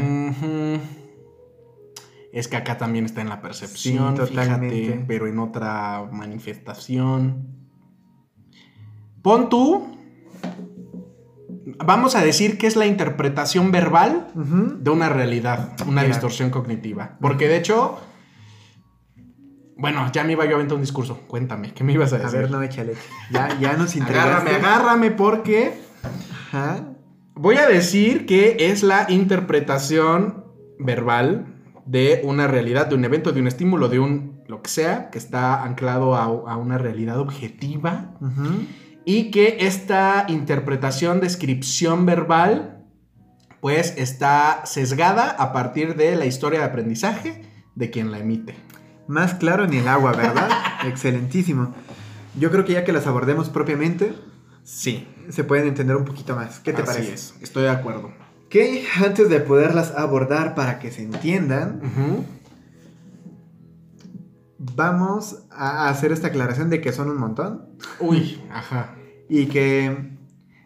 Es 2.31 2.47
que 2.47 2.57
acá 2.57 2.77
también 2.77 3.05
está 3.05 3.21
en 3.21 3.29
la 3.29 3.41
percepción, 3.41 4.15
Sí, 4.15 4.23
totalmente. 4.27 4.69
fíjate, 4.75 5.05
pero 5.07 5.27
en 5.27 5.39
otra 5.39 6.07
manifestación. 6.11 7.57
Pon 9.23 9.49
tú. 9.49 9.95
Vamos 11.85 12.15
a 12.15 12.21
decir 12.23 12.57
que 12.57 12.67
es 12.67 12.75
la 12.75 12.85
interpretación 12.85 13.71
verbal 13.71 14.27
de 14.35 14.89
una 14.89 15.09
realidad, 15.09 15.73
una 15.87 16.01
Mira. 16.01 16.07
distorsión 16.07 16.49
cognitiva. 16.49 17.17
Porque 17.21 17.47
de 17.47 17.57
hecho, 17.57 17.99
bueno, 19.79 20.11
ya 20.11 20.23
me 20.23 20.33
iba 20.33 20.45
yo 20.45 20.51
a 20.51 20.55
aventar 20.55 20.75
un 20.75 20.81
discurso. 20.81 21.21
Cuéntame, 21.27 21.73
¿qué 21.73 21.83
me 21.83 21.93
ibas 21.93 22.13
a 22.13 22.17
A 22.17 22.19
decir? 22.19 22.39
ver, 22.39 22.51
no 22.51 22.61
échale. 22.61 22.93
Ya, 23.31 23.57
ya 23.59 23.73
nos 23.73 23.95
entregaste. 23.95 24.29
agárrame, 24.31 24.55
agárrame, 24.55 25.11
porque 25.11 25.73
Ajá. 26.51 26.85
Voy 27.35 27.55
a 27.55 27.67
decir 27.67 28.25
que 28.25 28.57
es 28.59 28.83
la 28.83 29.05
interpretación 29.09 30.43
verbal 30.77 31.45
de 31.85 32.21
una 32.23 32.47
realidad, 32.47 32.87
de 32.87 32.95
un 32.95 33.05
evento, 33.05 33.31
de 33.31 33.39
un 33.39 33.47
estímulo, 33.47 33.87
de 33.87 33.99
un 33.99 34.43
lo 34.47 34.61
que 34.61 34.69
sea, 34.69 35.09
que 35.09 35.17
está 35.17 35.63
anclado 35.63 36.15
a, 36.15 36.23
a 36.23 36.57
una 36.57 36.77
realidad 36.77 37.19
objetiva 37.19 38.15
y 39.05 39.31
que 39.31 39.57
esta 39.61 40.25
interpretación, 40.27 41.19
descripción 41.21 42.05
verbal, 42.05 42.83
pues 43.61 43.93
está 43.97 44.61
sesgada 44.65 45.29
a 45.29 45.53
partir 45.53 45.95
de 45.95 46.15
la 46.15 46.25
historia 46.25 46.59
de 46.59 46.65
aprendizaje 46.65 47.41
de 47.75 47.89
quien 47.91 48.11
la 48.11 48.19
emite. 48.19 48.55
Más 49.09 49.33
claro 49.33 49.65
ni 49.67 49.77
el 49.77 49.87
agua, 49.87 50.11
¿verdad? 50.13 50.49
Excelentísimo. 50.85 51.73
Yo 52.39 52.51
creo 52.51 52.63
que 52.63 52.73
ya 52.73 52.85
que 52.85 52.93
las 52.93 53.07
abordemos 53.07 53.49
propiamente, 53.49 54.13
Sí, 54.63 55.07
se 55.29 55.43
pueden 55.43 55.67
entender 55.67 55.95
un 55.95 56.05
poquito 56.05 56.35
más. 56.35 56.59
¿Qué 56.59 56.73
te 56.73 56.83
así 56.83 56.91
parece? 56.91 57.13
es, 57.15 57.33
estoy 57.41 57.63
de 57.63 57.71
acuerdo. 57.71 58.11
Que 58.49 58.85
antes 59.03 59.27
de 59.27 59.39
poderlas 59.39 59.95
abordar 59.95 60.53
para 60.53 60.77
que 60.77 60.91
se 60.91 61.01
entiendan, 61.01 61.81
vamos 64.59 65.43
a 65.49 65.89
hacer 65.89 66.11
esta 66.11 66.27
aclaración 66.27 66.69
de 66.69 66.81
que 66.81 66.91
son 66.91 67.09
un 67.09 67.17
montón 67.17 67.69
Uy, 67.99 68.41
ajá. 68.51 68.95
y 69.29 69.47
que, 69.47 70.15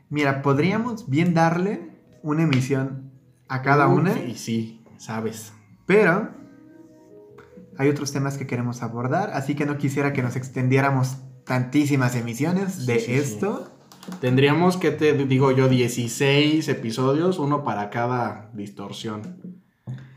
mira, 0.09 0.41
podríamos 0.41 1.09
bien 1.09 1.33
darle 1.33 1.91
una 2.23 2.43
emisión 2.43 3.11
a 3.47 3.61
cada 3.61 3.87
Uy, 3.87 3.99
una, 4.01 4.19
Y 4.19 4.35
sí, 4.35 4.83
sabes. 4.97 5.53
pero 5.85 6.29
hay 7.77 7.89
otros 7.89 8.11
temas 8.11 8.37
que 8.37 8.47
queremos 8.47 8.83
abordar, 8.83 9.31
así 9.33 9.55
que 9.55 9.65
no 9.65 9.77
quisiera 9.77 10.13
que 10.13 10.21
nos 10.21 10.35
extendiéramos 10.35 11.17
tantísimas 11.45 12.15
emisiones 12.15 12.85
de 12.85 12.99
Sí, 12.99 13.05
sí, 13.05 13.05
sí. 13.05 13.13
esto. 13.13 13.69
Tendríamos 14.19 14.77
que, 14.77 14.91
te 14.91 15.13
digo 15.13 15.51
yo, 15.51 15.69
16 15.69 16.67
episodios, 16.67 17.39
uno 17.39 17.63
para 17.63 17.89
cada 17.89 18.49
distorsión. 18.53 19.61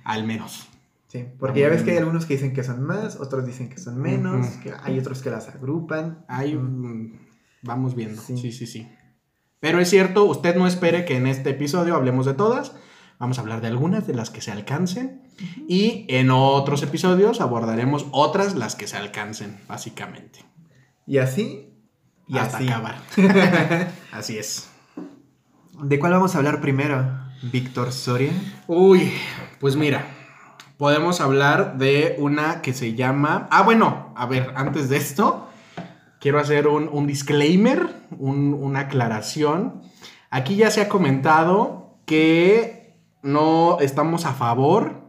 Al 0.05 0.25
menos. 0.25 0.69
Sí, 1.09 1.25
porque 1.39 1.61
ya 1.61 1.69
ves 1.69 1.83
que 1.83 1.93
hay 1.93 1.99
algunos 1.99 2.27
que 2.27 2.35
dicen 2.35 2.53
que 2.53 2.65
son 2.65 2.83
más, 2.83 3.17
otros 3.17 3.47
dicen 3.47 3.69
que 3.69 3.79
son 3.79 4.01
menos, 4.01 4.47
que 4.57 4.73
hay 4.83 4.99
otros 4.99 5.23
que 5.23 5.31
las 5.31 5.49
agrupan. 5.49 6.25
Mm. 6.29 6.57
mm, 6.57 7.19
vamos 7.63 7.95
viendo. 7.95 8.21
Sí. 8.21 8.37
Sí. 8.37 8.53
sí, 8.53 8.67
sí, 8.67 8.89
Pero 9.61 9.79
es 9.79 9.89
cierto, 9.89 10.25
usted 10.25 10.57
no 10.57 10.67
espere 10.67 11.05
que 11.05 11.17
en 11.17 11.27
este 11.27 11.51
episodio 11.51 11.95
hablemos 11.95 12.27
de 12.27 12.35
todas. 12.35 12.73
Vamos 13.19 13.39
a 13.39 13.43
hablar 13.43 13.61
de 13.61 13.69
algunas 13.69 14.07
de 14.07 14.15
las 14.15 14.31
que 14.31 14.41
se 14.41 14.51
alcancen. 14.51 15.23
Y 15.69 16.07
en 16.09 16.31
otros 16.31 16.83
episodios 16.83 17.41
abordaremos 17.41 18.07
otras 18.11 18.55
las 18.55 18.75
que 18.75 18.87
se 18.87 18.97
alcancen, 18.97 19.61
básicamente. 19.69 20.41
Y 21.07 21.19
así, 21.19 21.71
y 22.27 22.39
hasta 22.39 22.57
así. 22.59 22.69
acabar. 22.69 22.97
Así 24.13 24.39
es. 24.39 24.71
¿De 25.83 25.99
cuál 25.99 26.13
vamos 26.13 26.35
a 26.35 26.39
hablar 26.39 26.61
primero, 26.61 27.07
Víctor 27.53 27.93
Soria? 27.93 28.33
Uy, 28.67 29.13
pues 29.61 29.77
mira, 29.77 30.07
podemos 30.79 31.21
hablar 31.21 31.77
de 31.79 32.17
una 32.19 32.63
que 32.63 32.73
se 32.73 32.95
llama... 32.95 33.47
Ah, 33.51 33.63
bueno, 33.63 34.13
a 34.17 34.27
ver, 34.27 34.53
antes 34.57 34.89
de 34.89 34.97
esto, 34.97 35.49
quiero 36.19 36.41
hacer 36.41 36.67
un, 36.67 36.89
un 36.91 37.07
disclaimer, 37.07 37.95
un- 38.19 38.55
una 38.55 38.81
aclaración. 38.81 39.83
Aquí 40.31 40.57
ya 40.57 40.71
se 40.71 40.81
ha 40.81 40.89
comentado 40.89 41.99
que 42.07 42.97
no 43.23 43.79
estamos 43.81 44.25
a 44.25 44.33
favor, 44.33 45.06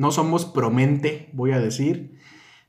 no 0.00 0.12
somos 0.12 0.46
promente, 0.46 1.28
voy 1.34 1.52
a 1.52 1.60
decir, 1.60 2.18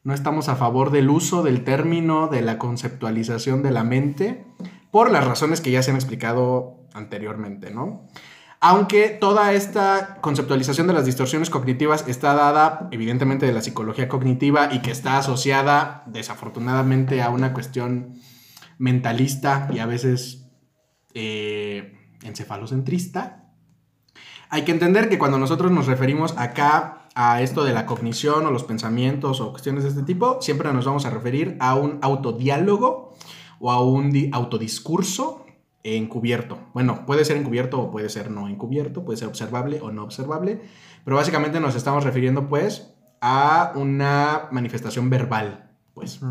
no 0.04 0.14
estamos 0.14 0.50
a 0.50 0.58
favor 0.58 0.92
del 0.92 1.10
uso 1.10 1.44
del 1.44 1.64
término 1.64 2.28
de 2.28 2.42
la 2.42 2.58
conceptualización 2.58 3.64
de 3.64 3.72
la 3.72 3.86
mente 3.86 4.46
por 4.92 5.10
las 5.10 5.26
razones 5.26 5.62
que 5.62 5.72
ya 5.72 5.82
se 5.82 5.92
han 5.92 5.96
explicado 5.96 6.82
anteriormente, 6.94 7.72
¿no? 7.72 8.06
Aunque 8.60 9.08
toda 9.08 9.54
esta 9.54 10.18
conceptualización 10.20 10.88
de 10.88 10.94
las 10.94 11.06
distorsiones 11.06 11.50
cognitivas 11.50 12.06
está 12.06 12.34
dada 12.34 12.90
evidentemente 12.92 13.46
de 13.46 13.54
la 13.54 13.62
psicología 13.62 14.10
cognitiva 14.10 14.68
y 14.74 14.82
que 14.82 14.92
está 14.92 15.18
asociada 15.18 16.04
desafortunadamente 16.08 17.22
a 17.22 17.30
una 17.30 17.54
cuestión 17.54 18.16
mentalista 18.78 19.70
y 19.72 19.80
a 19.80 19.86
veces 19.86 20.50
eh, 21.14 21.98
encefalocentrista, 22.24 23.54
hay 24.50 24.64
que 24.64 24.74
entender 24.74 25.08
que 25.08 25.18
cuando 25.18 25.40
nosotros 25.40 25.72
nos 25.72 25.88
referimos 25.88 26.38
acá 26.38 27.01
a 27.16 27.42
esto 27.42 27.64
de 27.64 27.74
la 27.74 27.86
cognición 27.86 28.46
o 28.46 28.52
los 28.52 28.64
pensamientos 28.64 29.42
o 29.42 29.52
cuestiones 29.52 29.84
de 29.84 29.90
este 29.90 30.04
tipo, 30.04 30.42
siempre 30.42 30.72
nos 30.72 30.86
vamos 30.86 31.06
a 31.06 31.10
referir 31.10 31.58
a 31.60 31.76
un 31.76 32.00
autodiálogo 32.02 33.14
o 33.60 33.72
a 33.72 33.84
un 33.84 34.30
autodiscurso 34.32 35.46
encubierto. 35.84 36.60
Bueno, 36.74 37.06
puede 37.06 37.26
ser 37.26 37.38
encubierto 37.38 37.80
o 37.82 37.92
puede 37.92 38.10
ser 38.10 38.32
no 38.32 38.48
encubierto, 38.48 39.04
puede 39.04 39.18
ser 39.18 39.28
observable 39.28 39.82
o 39.82 39.92
no 39.92 40.04
observable, 40.04 40.62
pero 41.04 41.18
básicamente 41.18 41.60
nos 41.60 41.76
estamos 41.76 42.04
refiriendo 42.04 42.48
pues 42.48 42.94
a 43.22 43.72
una 43.76 44.48
manifestación 44.52 45.10
verbal, 45.10 45.72
pues. 45.94 46.22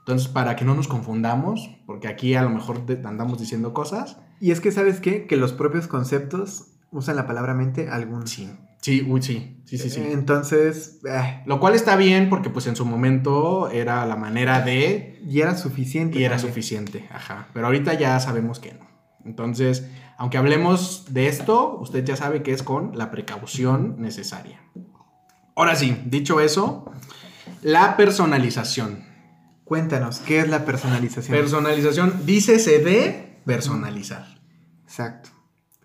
Entonces, 0.00 0.28
para 0.28 0.56
que 0.56 0.64
no 0.64 0.74
nos 0.74 0.88
confundamos, 0.88 1.70
porque 1.86 2.08
aquí 2.08 2.34
a 2.34 2.42
lo 2.42 2.50
mejor 2.50 2.84
andamos 3.04 3.38
diciendo 3.38 3.72
cosas. 3.72 4.18
Y 4.40 4.50
es 4.50 4.60
que, 4.60 4.72
¿sabes 4.72 5.00
qué? 5.00 5.26
Que 5.26 5.36
los 5.36 5.52
propios 5.52 5.86
conceptos 5.86 6.78
usan 6.90 7.16
la 7.16 7.26
palabra 7.26 7.54
mente 7.54 7.88
algún. 7.88 8.26
Sí. 8.26 8.50
Sí, 8.80 9.06
uy, 9.06 9.22
sí, 9.22 9.62
sí, 9.66 9.76
sí, 9.76 9.90
sí. 9.90 10.00
Entonces, 10.02 11.00
eh. 11.06 11.42
lo 11.44 11.60
cual 11.60 11.74
está 11.74 11.96
bien 11.96 12.30
porque 12.30 12.48
pues 12.48 12.66
en 12.66 12.76
su 12.76 12.86
momento 12.86 13.68
era 13.70 14.06
la 14.06 14.16
manera 14.16 14.62
de... 14.62 15.20
Y 15.26 15.40
era 15.40 15.56
suficiente. 15.56 16.18
Y 16.18 16.24
era 16.24 16.38
suficiente, 16.38 17.06
ajá. 17.12 17.48
Pero 17.52 17.66
ahorita 17.66 17.94
ya 17.94 18.18
sabemos 18.20 18.58
que 18.58 18.72
no. 18.72 18.88
Entonces, 19.24 19.86
aunque 20.16 20.38
hablemos 20.38 21.12
de 21.12 21.28
esto, 21.28 21.78
usted 21.78 22.04
ya 22.04 22.16
sabe 22.16 22.42
que 22.42 22.52
es 22.52 22.62
con 22.62 22.96
la 22.96 23.10
precaución 23.10 24.00
necesaria. 24.00 24.62
Ahora 25.54 25.76
sí, 25.76 26.00
dicho 26.06 26.40
eso, 26.40 26.90
la 27.62 27.98
personalización. 27.98 29.04
Cuéntanos, 29.64 30.20
¿qué 30.20 30.40
es 30.40 30.48
la 30.48 30.64
personalización? 30.64 31.36
Personalización, 31.36 32.22
dícese 32.24 32.78
de 32.78 33.40
personalizar. 33.44 34.26
Exacto. 34.84 35.30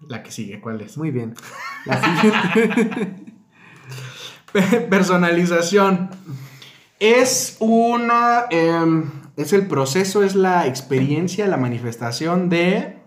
La 0.08 0.24
que 0.24 0.32
sigue, 0.32 0.62
¿cuál 0.62 0.82
es? 0.82 0.98
Muy 0.98 1.12
bien. 1.12 1.36
La 1.86 2.02
siguiente. 2.02 3.16
Personalización. 4.90 6.10
Es 7.00 7.58
una. 7.60 8.46
Em, 8.50 9.12
es 9.36 9.54
el 9.54 9.68
proceso, 9.68 10.24
es 10.24 10.36
la 10.36 10.66
experiencia, 10.66 11.48
la 11.48 11.58
manifestación 11.58 12.50
de 12.50 13.04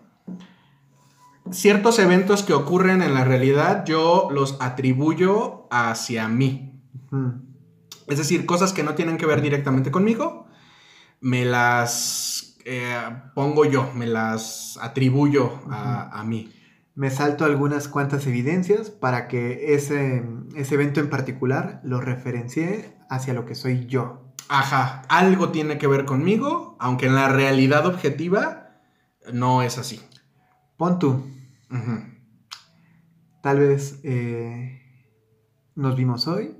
ciertos 1.50 1.98
eventos 1.98 2.42
que 2.42 2.52
ocurren 2.52 3.02
en 3.02 3.14
la 3.14 3.24
realidad. 3.24 3.84
Yo 3.86 4.28
los 4.30 4.56
atribuyo 4.60 5.66
hacia 5.70 6.28
mí. 6.28 6.80
Es 8.06 8.18
decir, 8.18 8.46
cosas 8.46 8.72
que 8.72 8.82
no 8.82 8.94
tienen 8.94 9.16
que 9.16 9.26
ver 9.26 9.40
directamente 9.40 9.90
conmigo, 9.90 10.46
me 11.20 11.46
las 11.46 12.58
eh, 12.66 12.94
pongo 13.34 13.64
yo, 13.64 13.90
me 13.94 14.06
las 14.06 14.78
atribuyo 14.80 15.60
a 15.70 16.22
mí 16.24 16.52
me 16.98 17.10
salto 17.10 17.44
algunas 17.44 17.86
cuantas 17.86 18.26
evidencias 18.26 18.90
para 18.90 19.28
que 19.28 19.72
ese, 19.72 20.24
ese 20.56 20.74
evento 20.74 20.98
en 20.98 21.08
particular 21.08 21.80
lo 21.84 22.00
referencie 22.00 22.92
hacia 23.08 23.34
lo 23.34 23.46
que 23.46 23.54
soy 23.54 23.86
yo. 23.86 24.34
Ajá, 24.48 25.02
algo 25.08 25.50
tiene 25.50 25.78
que 25.78 25.86
ver 25.86 26.04
conmigo, 26.04 26.76
aunque 26.80 27.06
en 27.06 27.14
la 27.14 27.28
realidad 27.28 27.86
objetiva 27.86 28.80
no 29.32 29.62
es 29.62 29.78
así. 29.78 30.00
Pon 30.76 30.98
tú. 30.98 31.24
Tal 33.42 33.60
vez 33.60 34.00
eh, 34.02 34.82
nos 35.76 35.94
vimos 35.94 36.26
hoy. 36.26 36.56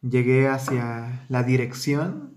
Llegué 0.00 0.46
hacia 0.46 1.26
la 1.28 1.42
dirección 1.42 2.29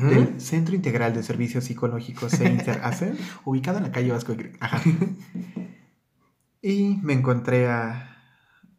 del 0.00 0.40
Centro 0.40 0.74
Integral 0.74 1.14
de 1.14 1.22
Servicios 1.22 1.64
Psicológicos 1.64 2.40
e 2.40 2.58
ubicado 3.44 3.78
en 3.78 3.84
la 3.84 3.92
calle 3.92 4.12
Vasco. 4.12 4.34
Ajá. 4.60 4.80
y 6.62 6.98
me 7.02 7.12
encontré 7.12 7.68
a, 7.68 8.16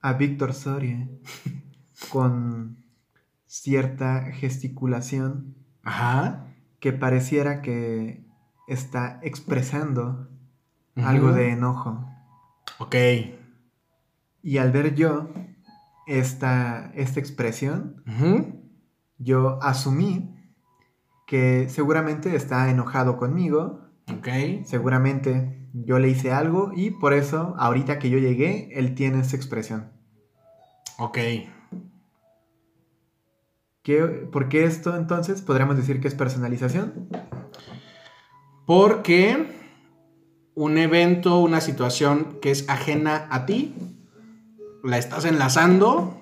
a 0.01 0.13
Víctor 0.13 0.53
Soria 0.53 1.07
con 2.09 2.83
cierta 3.45 4.31
gesticulación 4.31 5.55
Ajá. 5.83 6.47
que 6.79 6.93
pareciera 6.93 7.61
que 7.61 8.25
está 8.67 9.19
expresando 9.21 10.29
algo 10.95 11.31
de 11.33 11.49
enojo. 11.49 12.07
Ok. 12.79 12.95
Y 14.41 14.57
al 14.57 14.71
ver 14.71 14.95
yo 14.95 15.29
esta, 16.07 16.91
esta 16.95 17.19
expresión, 17.19 18.03
yo 19.17 19.61
asumí 19.61 20.32
que 21.25 21.69
seguramente 21.69 22.35
está 22.35 22.69
enojado 22.69 23.17
conmigo. 23.17 23.81
Ok. 24.11 24.27
Seguramente 24.65 25.69
yo 25.73 25.99
le 25.99 26.09
hice 26.09 26.31
algo 26.31 26.71
y 26.75 26.91
por 26.91 27.13
eso, 27.13 27.55
ahorita 27.57 27.99
que 27.99 28.09
yo 28.09 28.17
llegué, 28.19 28.69
él 28.73 28.95
tiene 28.95 29.21
esa 29.21 29.35
expresión. 29.35 29.91
Ok. 30.97 31.17
¿Qué, 33.81 34.01
¿Por 34.31 34.49
qué 34.49 34.63
esto 34.65 34.95
entonces 34.95 35.41
podríamos 35.41 35.75
decir 35.75 35.99
que 35.99 36.07
es 36.07 36.15
personalización? 36.15 37.09
Porque 38.65 39.47
un 40.55 40.77
evento, 40.77 41.39
una 41.39 41.59
situación 41.59 42.37
que 42.41 42.51
es 42.51 42.69
ajena 42.69 43.27
a 43.29 43.45
ti, 43.45 43.73
la 44.83 44.97
estás 44.97 45.25
enlazando 45.25 46.21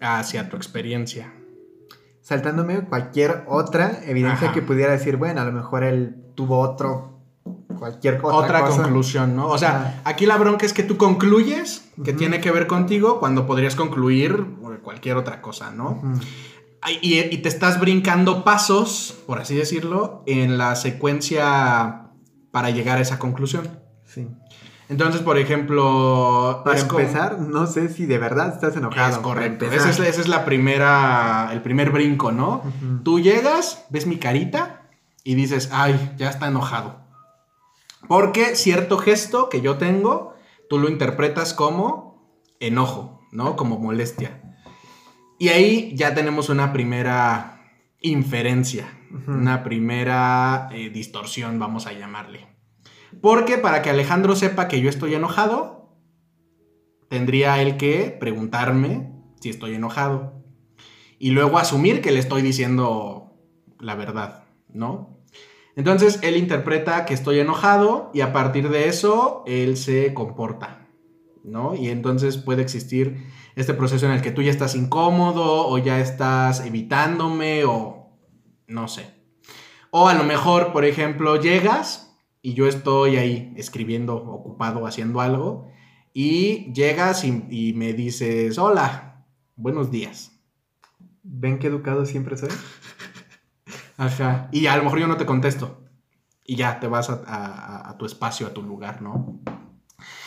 hacia 0.00 0.48
tu 0.48 0.56
experiencia 0.56 1.32
saltándome 2.32 2.80
cualquier 2.80 3.44
otra 3.46 4.00
evidencia 4.06 4.52
que 4.52 4.62
pudiera 4.62 4.92
decir, 4.92 5.18
bueno, 5.18 5.42
a 5.42 5.44
lo 5.44 5.52
mejor 5.52 5.84
él 5.84 6.16
tuvo 6.34 6.60
otro, 6.60 7.20
cualquier 7.78 8.20
otra, 8.22 8.64
conclusión, 8.64 9.36
¿no? 9.36 9.48
O 9.48 9.58
sea, 9.58 10.00
aquí 10.04 10.24
la 10.24 10.38
bronca 10.38 10.64
es 10.64 10.72
que 10.72 10.82
tú 10.82 10.96
concluyes 10.96 11.90
que 12.02 12.14
tiene 12.14 12.40
que 12.40 12.50
ver 12.50 12.66
contigo 12.66 13.20
cuando 13.20 13.46
podrías 13.46 13.76
concluir 13.76 14.46
cualquier 14.82 15.18
otra 15.18 15.42
cosa, 15.42 15.72
¿no? 15.72 16.00
y, 17.02 17.20
y, 17.20 17.38
te 17.38 17.48
estás 17.48 17.78
brincando 17.78 18.42
pasos, 18.44 19.14
por 19.26 19.38
así 19.38 19.54
decirlo, 19.54 20.24
en 20.26 20.58
la 20.58 20.74
secuencia 20.74 22.08
para 22.50 22.70
llegar 22.70 22.98
a 22.98 23.02
esa 23.02 23.18
conclusión. 23.18 23.68
Sí. 24.04 24.26
Entonces, 24.88 25.22
por 25.22 25.38
ejemplo. 25.38 26.62
Para 26.64 26.80
empezar, 26.80 27.38
no 27.40 27.66
sé 27.66 27.88
si 27.88 28.06
de 28.06 28.18
verdad 28.18 28.52
estás 28.52 28.76
enojado. 28.76 29.16
Es 29.16 29.18
correcto. 29.18 29.66
Ese 29.66 30.08
es, 30.08 30.28
la 30.28 30.44
primera. 30.44 31.50
El 31.52 31.62
primer 31.62 31.90
brinco, 31.90 32.32
¿no? 32.32 32.62
Tú 33.04 33.20
llegas, 33.20 33.86
ves 33.90 34.06
mi 34.06 34.18
carita 34.18 34.88
y 35.24 35.34
dices, 35.34 35.70
ay, 35.72 36.14
ya 36.16 36.28
está 36.28 36.48
enojado. 36.48 37.00
Porque 38.08 38.56
cierto 38.56 38.98
gesto 38.98 39.48
que 39.48 39.60
yo 39.60 39.78
tengo, 39.78 40.34
tú 40.68 40.78
lo 40.78 40.88
interpretas 40.88 41.54
como 41.54 42.36
enojo, 42.60 43.20
¿no? 43.30 43.56
Como 43.56 43.78
molestia. 43.78 44.42
Y 45.38 45.48
ahí 45.48 45.92
ya 45.96 46.14
tenemos 46.14 46.48
una 46.48 46.72
primera 46.72 47.62
inferencia, 48.00 48.86
una 49.26 49.62
primera 49.62 50.68
eh, 50.72 50.90
distorsión, 50.90 51.58
vamos 51.58 51.86
a 51.86 51.92
llamarle. 51.92 52.46
Porque 53.20 53.58
para 53.58 53.82
que 53.82 53.90
Alejandro 53.90 54.34
sepa 54.36 54.68
que 54.68 54.80
yo 54.80 54.88
estoy 54.88 55.14
enojado, 55.14 55.96
tendría 57.08 57.60
él 57.60 57.76
que 57.76 58.16
preguntarme 58.18 59.12
si 59.40 59.50
estoy 59.50 59.74
enojado. 59.74 60.42
Y 61.18 61.30
luego 61.30 61.58
asumir 61.58 62.00
que 62.00 62.10
le 62.10 62.18
estoy 62.18 62.42
diciendo 62.42 63.34
la 63.78 63.94
verdad, 63.94 64.44
¿no? 64.68 65.20
Entonces 65.76 66.18
él 66.22 66.36
interpreta 66.36 67.04
que 67.04 67.14
estoy 67.14 67.40
enojado 67.40 68.10
y 68.12 68.20
a 68.20 68.32
partir 68.32 68.68
de 68.68 68.88
eso 68.88 69.42
él 69.46 69.76
se 69.76 70.14
comporta, 70.14 70.88
¿no? 71.44 71.74
Y 71.74 71.88
entonces 71.88 72.36
puede 72.36 72.62
existir 72.62 73.26
este 73.56 73.74
proceso 73.74 74.06
en 74.06 74.12
el 74.12 74.22
que 74.22 74.30
tú 74.30 74.42
ya 74.42 74.50
estás 74.50 74.74
incómodo 74.74 75.68
o 75.68 75.78
ya 75.78 76.00
estás 76.00 76.64
evitándome 76.64 77.64
o 77.64 78.10
no 78.66 78.88
sé. 78.88 79.14
O 79.90 80.08
a 80.08 80.14
lo 80.14 80.24
mejor, 80.24 80.72
por 80.72 80.84
ejemplo, 80.84 81.36
llegas 81.36 82.11
y 82.42 82.54
yo 82.54 82.66
estoy 82.66 83.16
ahí 83.16 83.54
escribiendo, 83.56 84.16
ocupado, 84.16 84.86
haciendo 84.86 85.20
algo, 85.20 85.70
y 86.12 86.72
llegas 86.72 87.24
y, 87.24 87.72
me 87.74 87.92
dices, 87.94 88.58
hola, 88.58 89.24
buenos 89.56 89.90
días. 89.90 90.32
¿Ven 91.22 91.58
qué 91.58 91.68
educado 91.68 92.04
siempre 92.04 92.36
soy? 92.36 92.50
Ajá. 93.96 94.48
Y 94.50 94.66
a 94.66 94.76
lo 94.76 94.82
mejor 94.82 94.98
yo 94.98 95.06
no 95.06 95.16
te 95.16 95.24
contesto. 95.24 95.78
Y 96.44 96.56
ya 96.56 96.80
te 96.80 96.88
vas 96.88 97.08
a, 97.08 97.88
a, 97.88 97.96
tu 97.96 98.04
espacio, 98.04 98.48
a 98.48 98.52
tu 98.52 98.62
lugar, 98.62 99.00
¿no? 99.00 99.40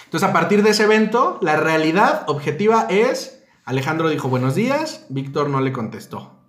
Entonces, 0.06 0.28
a 0.28 0.32
partir 0.32 0.64
de 0.64 0.70
ese 0.70 0.86
evento, 0.86 1.38
la 1.42 1.58
realidad 1.58 2.24
objetiva 2.28 2.88
es, 2.90 3.44
Alejandro 3.66 4.08
dijo 4.08 4.30
buenos 4.30 4.56
días, 4.56 5.06
Víctor 5.10 5.50
no 5.50 5.60
le 5.60 5.74
contestó. 5.74 6.40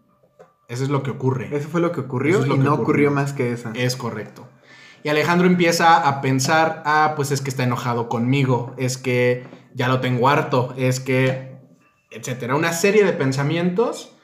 Eso 0.68 0.84
es 0.84 0.88
lo 0.88 1.02
que 1.02 1.10
ocurre. 1.10 1.48
Eso 1.54 1.68
fue 1.68 1.80
lo 1.80 1.90
que 1.90 2.00
ocurrió 2.00 2.46
y 2.46 2.58
no 2.58 2.74
ocurrió 2.74 3.10
más 3.10 3.32
que 3.32 3.52
eso. 3.52 3.70
Es 3.74 3.96
correcto. 3.96 4.48
Y 5.06 5.08
Alejandro 5.08 5.46
empieza 5.46 5.98
a 5.98 6.20
pensar, 6.20 6.82
ah, 6.84 7.12
pues 7.14 7.30
es 7.30 7.40
que 7.40 7.48
está 7.48 7.62
enojado 7.62 8.08
conmigo, 8.08 8.74
es 8.76 8.98
que 8.98 9.46
ya 9.72 9.86
lo 9.86 10.00
tengo 10.00 10.28
harto, 10.28 10.74
es 10.76 10.98
que, 10.98 11.60
etcétera. 12.10 12.56
Una 12.56 12.72
serie 12.72 13.04
de 13.04 13.12
pensamientos 13.12 14.16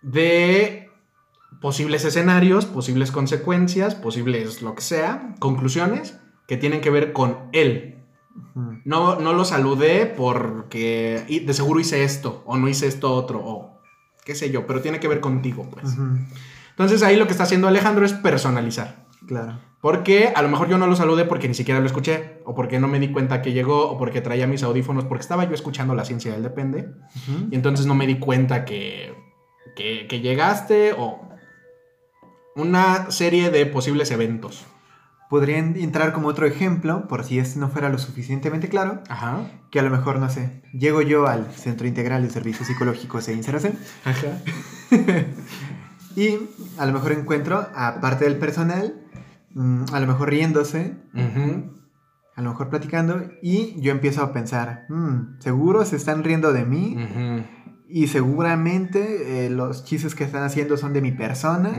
de 0.00 0.92
posibles 1.60 2.04
escenarios, 2.04 2.66
posibles 2.66 3.10
consecuencias, 3.10 3.96
posibles 3.96 4.62
lo 4.62 4.76
que 4.76 4.82
sea, 4.82 5.34
conclusiones 5.40 6.16
que 6.46 6.56
tienen 6.56 6.82
que 6.82 6.90
ver 6.90 7.12
con 7.12 7.48
él. 7.50 7.98
No, 8.84 9.18
no 9.18 9.32
lo 9.32 9.44
saludé 9.44 10.06
porque 10.06 11.42
de 11.44 11.52
seguro 11.52 11.80
hice 11.80 12.04
esto, 12.04 12.44
o 12.46 12.56
no 12.56 12.68
hice 12.68 12.86
esto 12.86 13.12
otro, 13.12 13.40
o 13.44 13.80
qué 14.24 14.36
sé 14.36 14.52
yo, 14.52 14.68
pero 14.68 14.82
tiene 14.82 15.00
que 15.00 15.08
ver 15.08 15.18
contigo, 15.18 15.68
pues. 15.68 15.96
Entonces 16.68 17.02
ahí 17.02 17.16
lo 17.16 17.26
que 17.26 17.32
está 17.32 17.42
haciendo 17.42 17.66
Alejandro 17.66 18.06
es 18.06 18.12
personalizar. 18.12 19.08
Claro. 19.26 19.69
Porque 19.80 20.32
a 20.34 20.42
lo 20.42 20.48
mejor 20.48 20.68
yo 20.68 20.76
no 20.76 20.86
lo 20.86 20.94
saludé 20.94 21.24
porque 21.24 21.48
ni 21.48 21.54
siquiera 21.54 21.80
lo 21.80 21.86
escuché, 21.86 22.40
o 22.44 22.54
porque 22.54 22.78
no 22.78 22.86
me 22.86 23.00
di 23.00 23.10
cuenta 23.10 23.40
que 23.40 23.52
llegó, 23.52 23.90
o 23.90 23.96
porque 23.96 24.20
traía 24.20 24.46
mis 24.46 24.62
audífonos, 24.62 25.04
porque 25.04 25.22
estaba 25.22 25.44
yo 25.44 25.54
escuchando 25.54 25.94
la 25.94 26.04
ciencia 26.04 26.32
del 26.32 26.42
depende, 26.42 26.90
y 27.50 27.54
entonces 27.54 27.86
no 27.86 27.94
me 27.94 28.06
di 28.06 28.18
cuenta 28.18 28.66
que, 28.66 29.14
que, 29.76 30.06
que 30.06 30.20
llegaste, 30.20 30.92
o 30.92 31.30
una 32.56 33.10
serie 33.10 33.50
de 33.50 33.64
posibles 33.66 34.10
eventos. 34.10 34.66
Podrían 35.30 35.76
entrar 35.76 36.12
como 36.12 36.28
otro 36.28 36.44
ejemplo, 36.46 37.06
por 37.06 37.24
si 37.24 37.38
este 37.38 37.60
no 37.60 37.68
fuera 37.68 37.88
lo 37.88 37.98
suficientemente 37.98 38.68
claro, 38.68 39.00
Ajá. 39.08 39.48
que 39.70 39.78
a 39.78 39.82
lo 39.82 39.90
mejor, 39.90 40.18
no 40.18 40.28
sé, 40.28 40.60
llego 40.72 41.02
yo 41.02 41.26
al 41.26 41.52
Centro 41.52 41.86
Integral 41.86 42.22
de 42.22 42.30
Servicios 42.30 42.66
Psicológicos 42.66 43.28
e 43.28 43.34
Inserción 43.34 43.78
Ajá. 44.04 44.26
y 46.16 46.38
a 46.78 46.84
lo 46.86 46.92
mejor 46.92 47.12
encuentro 47.12 47.66
a 47.74 48.00
parte 48.00 48.24
del 48.24 48.38
personal, 48.38 49.06
mm, 49.54 49.84
a 49.92 50.00
lo 50.00 50.06
mejor 50.06 50.30
riéndose, 50.30 50.96
a 52.36 52.42
lo 52.42 52.50
mejor 52.50 52.68
platicando, 52.70 53.22
y 53.42 53.80
yo 53.80 53.92
empiezo 53.92 54.22
a 54.22 54.32
pensar, 54.32 54.86
"Mm, 54.88 55.40
seguro 55.40 55.84
se 55.84 55.96
están 55.96 56.24
riendo 56.24 56.52
de 56.52 56.64
mí 56.64 56.94
y 57.88 58.06
seguramente 58.06 59.46
eh, 59.46 59.50
los 59.50 59.84
chistes 59.84 60.14
que 60.14 60.24
están 60.24 60.42
haciendo 60.44 60.76
son 60.76 60.92
de 60.92 61.02
mi 61.02 61.12
persona, 61.12 61.70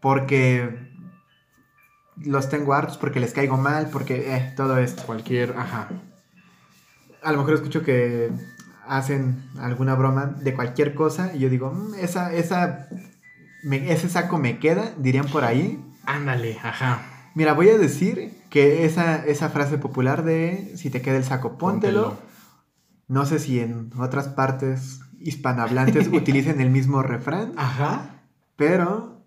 porque 0.00 0.88
los 2.24 2.48
tengo 2.48 2.74
hartos, 2.74 2.96
porque 2.98 3.20
les 3.20 3.32
caigo 3.32 3.56
mal, 3.56 3.90
porque 3.92 4.34
eh, 4.34 4.52
todo 4.56 4.78
esto. 4.78 5.04
Cualquier, 5.04 5.54
ajá. 5.56 5.88
A 7.22 7.32
lo 7.32 7.38
mejor 7.38 7.54
escucho 7.54 7.82
que 7.82 8.30
hacen 8.86 9.44
alguna 9.60 9.94
broma 9.94 10.26
de 10.26 10.54
cualquier 10.54 10.94
cosa 10.94 11.32
y 11.34 11.40
yo 11.40 11.48
digo, 11.50 11.70
"Mm, 11.72 11.94
esa, 12.00 12.32
esa, 12.32 12.88
me- 13.62 13.92
ese 13.92 14.08
saco 14.08 14.38
me 14.38 14.58
queda, 14.58 14.92
dirían 14.98 15.26
por 15.26 15.44
ahí. 15.44 15.84
Ándale, 16.08 16.58
ajá. 16.62 17.02
Mira, 17.34 17.52
voy 17.52 17.68
a 17.68 17.78
decir 17.78 18.32
que 18.50 18.84
esa, 18.86 19.24
esa 19.26 19.50
frase 19.50 19.78
popular 19.78 20.24
de 20.24 20.72
si 20.76 20.90
te 20.90 21.02
queda 21.02 21.16
el 21.16 21.24
saco, 21.24 21.58
póntelo. 21.58 22.16
No 23.06 23.26
sé 23.26 23.38
si 23.38 23.60
en 23.60 23.90
otras 23.98 24.28
partes 24.28 25.00
hispanohablantes 25.20 26.08
utilicen 26.12 26.60
el 26.60 26.70
mismo 26.70 27.02
refrán, 27.02 27.52
Ajá. 27.56 28.22
pero 28.56 29.22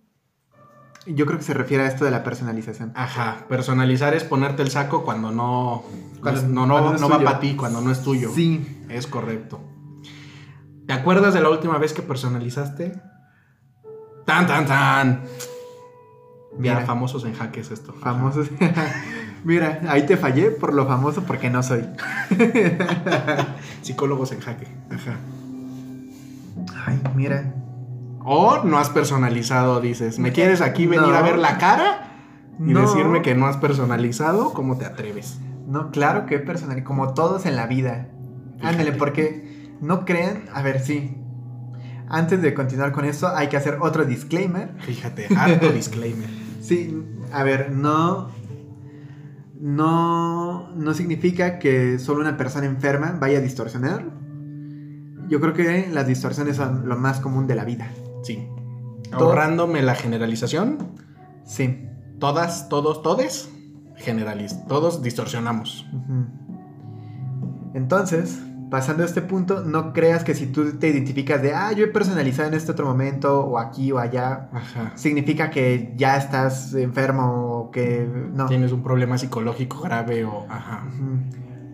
yo 1.06 1.26
creo 1.26 1.38
que 1.38 1.44
se 1.46 1.54
refiere 1.54 1.84
a 1.84 1.88
esto 1.88 2.04
de 2.06 2.12
la 2.12 2.24
personalización. 2.24 2.92
Ajá. 2.96 3.46
Personalizar 3.48 4.14
es 4.14 4.24
ponerte 4.24 4.62
el 4.64 4.72
saco 4.72 5.04
cuando 5.04 5.32
no. 5.32 5.84
Cuando- 6.22 6.42
no, 6.44 6.66
no, 6.66 6.80
cuando 6.80 7.00
no 7.00 7.10
va 7.10 7.24
para 7.24 7.40
ti, 7.40 7.56
cuando 7.56 7.82
no 7.82 7.92
es 7.92 8.02
tuyo. 8.04 8.32
Sí, 8.34 8.84
Es 8.90 9.06
correcto. 9.08 9.60
¿Te 10.88 10.94
acuerdas 10.94 11.34
de 11.34 11.42
la 11.42 11.50
última 11.50 11.78
vez 11.78 11.94
que 11.94 12.02
personalizaste? 12.02 13.00
Tan, 14.26 14.46
tan, 14.48 14.66
tan. 14.66 15.24
Mira, 16.58 16.82
famosos 16.82 17.24
en 17.26 17.34
jaques 17.34 17.72
esto. 17.72 17.94
Famosos. 17.94 18.48
Mira, 19.44 19.82
ahí 19.90 20.06
te 20.06 20.18
fallé 20.18 20.52
por 20.52 20.74
lo 20.74 20.86
famoso 20.86 21.24
porque 21.24 21.50
no 21.50 21.64
soy. 21.64 21.84
Psicólogos 23.82 24.32
en 24.32 24.40
jaque. 24.42 24.68
Ajá. 24.92 25.16
Ay, 26.86 27.02
mira. 27.16 27.54
O 28.24 28.64
no 28.64 28.78
has 28.78 28.90
personalizado, 28.90 29.82
dices. 29.82 30.20
¿Me 30.20 30.32
quieres 30.32 30.62
aquí 30.62 30.86
venir 30.86 31.08
No. 31.08 31.16
a 31.16 31.22
ver 31.22 31.38
la 31.40 31.58
cara? 31.58 32.08
Y 32.60 32.74
No. 32.74 32.82
decirme 32.82 33.22
que 33.24 33.34
no 33.34 33.48
has 33.48 33.58
personalizado, 33.58 34.54
¿cómo 34.54 34.78
te 34.78 34.86
atreves? 34.86 35.40
No, 35.68 35.90
claro 35.90 36.26
que 36.28 36.38
personal, 36.38 36.84
como 36.84 37.14
todos 37.14 37.46
en 37.48 37.56
la 37.56 37.66
vida. 37.66 38.10
Ándale, 38.62 38.92
porque 38.92 39.76
no 39.82 40.06
crean, 40.06 40.44
a 40.54 40.62
ver, 40.62 40.80
sí. 40.82 41.18
Antes 42.14 42.42
de 42.42 42.54
continuar 42.54 42.92
con 42.92 43.06
eso, 43.06 43.28
hay 43.34 43.48
que 43.48 43.56
hacer 43.58 43.78
otro 43.82 44.04
disclaimer. 44.06 44.74
Fíjate, 44.80 45.28
harto 45.36 45.72
disclaimer. 45.72 46.30
Sí, 46.62 46.96
a 47.34 47.44
ver, 47.44 47.72
no. 47.72 48.30
No. 49.60 50.70
No 50.76 50.94
significa 50.94 51.58
que 51.60 51.98
solo 52.00 52.22
una 52.22 52.38
persona 52.38 52.66
enferma 52.68 53.18
vaya 53.20 53.40
a 53.40 53.42
distorsionar. 53.42 54.06
Yo 55.28 55.40
creo 55.40 55.54
que 55.54 55.88
las 55.92 56.06
distorsiones 56.08 56.58
son 56.58 56.88
lo 56.88 56.98
más 56.98 57.20
común 57.20 57.48
de 57.48 57.56
la 57.56 57.64
vida. 57.66 57.90
Sí. 58.24 58.48
Todo- 59.10 59.30
Ahorrándome 59.30 59.82
la 59.82 59.96
generalización, 59.96 60.78
Sí. 61.46 61.88
todas, 62.20 62.70
todos, 62.70 63.02
todes, 63.02 63.50
generaliz 63.96 64.56
todos 64.68 65.02
distorsionamos. 65.02 65.86
Entonces, 67.74 68.40
pasando 68.72 69.04
a 69.04 69.06
este 69.06 69.22
punto, 69.22 69.64
no 69.64 69.92
creas 69.92 70.24
que 70.24 70.34
si 70.34 70.48
tú 70.48 70.72
te 70.80 70.88
identificas 70.88 71.42
de, 71.42 71.54
ah, 71.54 71.74
yo 71.74 71.84
he 71.84 71.88
personalizado 71.90 72.48
en 72.48 72.54
este 72.56 72.72
otro 72.72 72.86
momento, 72.88 73.42
o 73.46 73.60
aquí 73.60 73.92
o 73.92 74.00
allá, 74.00 74.50
Ajá. 74.54 74.94
significa 74.96 75.50
que 75.52 75.94
ya 75.98 76.16
estás 76.16 76.74
enfermo 76.74 77.26
o 77.66 77.72
que 77.72 78.08
no. 78.34 78.46
Tienes 78.48 78.72
un 78.72 78.82
problema 78.82 79.18
psicológico 79.18 79.82
grave 79.82 80.24
o... 80.24 80.46
Ajá. 80.50 80.88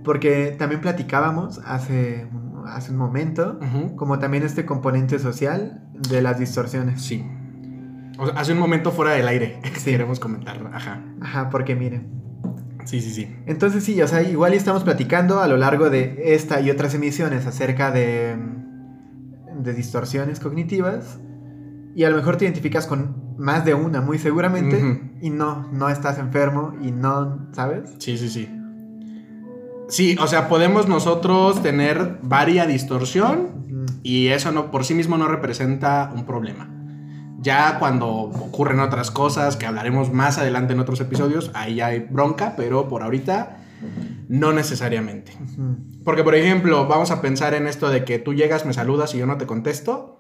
Porque 0.04 0.56
también 0.58 0.82
platicábamos 0.82 1.60
hace, 1.66 2.28
hace 2.66 2.92
un 2.92 2.98
momento, 2.98 3.60
como 3.96 4.18
también 4.18 4.44
este 4.44 4.66
componente 4.66 5.20
social 5.20 5.84
de 6.10 6.22
las 6.24 6.40
distorsiones. 6.40 7.02
Sí. 7.04 7.24
O 8.18 8.26
sea, 8.26 8.40
hace 8.40 8.54
un 8.54 8.60
momento 8.60 8.92
fuera 8.92 9.12
del 9.12 9.28
aire 9.28 9.60
Sí. 9.76 9.92
queremos 9.92 10.20
comentar. 10.20 10.58
Ajá. 10.74 11.04
Ajá, 11.22 11.50
porque 11.52 11.76
miren. 11.76 12.08
Sí, 12.88 13.02
sí, 13.02 13.12
sí. 13.12 13.36
Entonces 13.46 13.84
sí, 13.84 14.02
o 14.02 14.08
sea, 14.08 14.24
igual 14.24 14.54
y 14.54 14.58
estamos 14.58 14.84
platicando 14.84 15.42
a 15.42 15.48
lo 15.48 15.58
largo 15.58 15.90
de 15.90 16.34
esta 16.34 16.62
y 16.62 16.72
otras 16.72 16.94
emisiones 16.94 17.46
acerca 17.46 17.92
de, 17.92 18.38
de 19.60 19.74
distorsiones 19.74 20.40
cognitivas 20.40 21.20
y 21.96 22.06
a 22.06 22.10
lo 22.10 22.16
mejor 22.16 22.38
te 22.38 22.46
identificas 22.46 22.88
con 22.88 23.36
más 23.38 23.66
de 23.66 23.74
una, 23.74 24.02
muy 24.02 24.20
seguramente, 24.20 25.02
y 25.22 25.30
no, 25.30 25.68
no 25.72 25.90
estás 25.90 26.18
enfermo 26.18 26.76
y 26.82 26.92
no, 26.92 27.50
¿sabes? 27.52 27.90
Sí, 28.00 28.18
sí, 28.18 28.30
sí. 28.30 28.50
Sí, 29.90 30.16
o 30.20 30.28
sea, 30.28 30.48
podemos 30.48 30.88
nosotros 30.88 31.62
tener 31.62 32.20
varia 32.22 32.66
distorsión 32.66 33.88
y 34.04 34.28
eso 34.28 34.52
no, 34.52 34.72
por 34.72 34.86
sí 34.86 34.94
mismo 34.94 35.18
no 35.18 35.28
representa 35.28 36.12
un 36.16 36.26
problema. 36.26 36.70
Ya 37.40 37.78
cuando 37.80 38.08
ocurren 38.10 38.80
otras 38.80 39.12
cosas 39.12 39.58
que 39.58 39.66
hablaremos 39.66 40.12
más 40.12 40.38
adelante 40.38 40.74
en 40.74 40.80
otros 40.80 41.00
episodios, 41.02 41.52
ahí 41.54 41.76
ya 41.76 41.88
hay 41.88 42.00
bronca, 42.00 42.56
pero 42.58 42.88
por 42.88 43.04
ahorita 43.04 43.58
no 44.28 44.54
necesariamente. 44.54 45.34
Porque, 46.04 46.24
por 46.24 46.36
ejemplo, 46.36 46.88
vamos 46.88 47.12
a 47.12 47.22
pensar 47.22 47.54
en 47.54 47.68
esto 47.68 47.90
de 47.90 48.04
que 48.04 48.20
tú 48.20 48.34
llegas, 48.34 48.66
me 48.66 48.74
saludas 48.74 49.14
y 49.14 49.20
yo 49.20 49.26
no 49.26 49.38
te 49.38 49.46
contesto. 49.46 50.20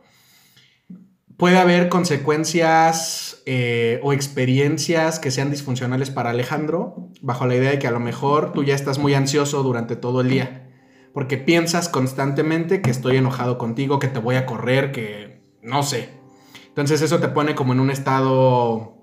Puede 1.38 1.58
haber 1.58 1.90
consecuencias 1.90 3.44
eh, 3.46 4.00
o 4.02 4.12
experiencias 4.12 5.20
que 5.20 5.30
sean 5.30 5.52
disfuncionales 5.52 6.10
para 6.10 6.32
Alejandro, 6.32 7.10
bajo 7.22 7.46
la 7.46 7.56
idea 7.56 7.72
de 7.72 7.80
que 7.80 7.88
a 7.88 7.92
lo 7.92 8.00
mejor 8.00 8.54
tú 8.54 8.64
ya 8.64 8.74
estás 8.74 8.98
muy 8.98 9.14
ansioso 9.14 9.62
durante 9.62 9.96
todo 9.96 10.22
el 10.22 10.30
día, 10.30 10.72
porque 11.14 11.38
piensas 11.38 11.90
constantemente 11.90 12.82
que 12.82 12.90
estoy 12.90 13.18
enojado 13.18 13.60
contigo, 13.60 14.00
que 14.00 14.08
te 14.08 14.20
voy 14.20 14.36
a 14.36 14.48
correr, 14.48 14.92
que 14.92 15.44
no 15.62 15.84
sé. 15.84 16.17
Entonces 16.78 17.02
eso 17.02 17.18
te 17.18 17.30
pone 17.30 17.56
como 17.56 17.74
en 17.74 17.80
un 17.80 17.90
estado 17.90 19.02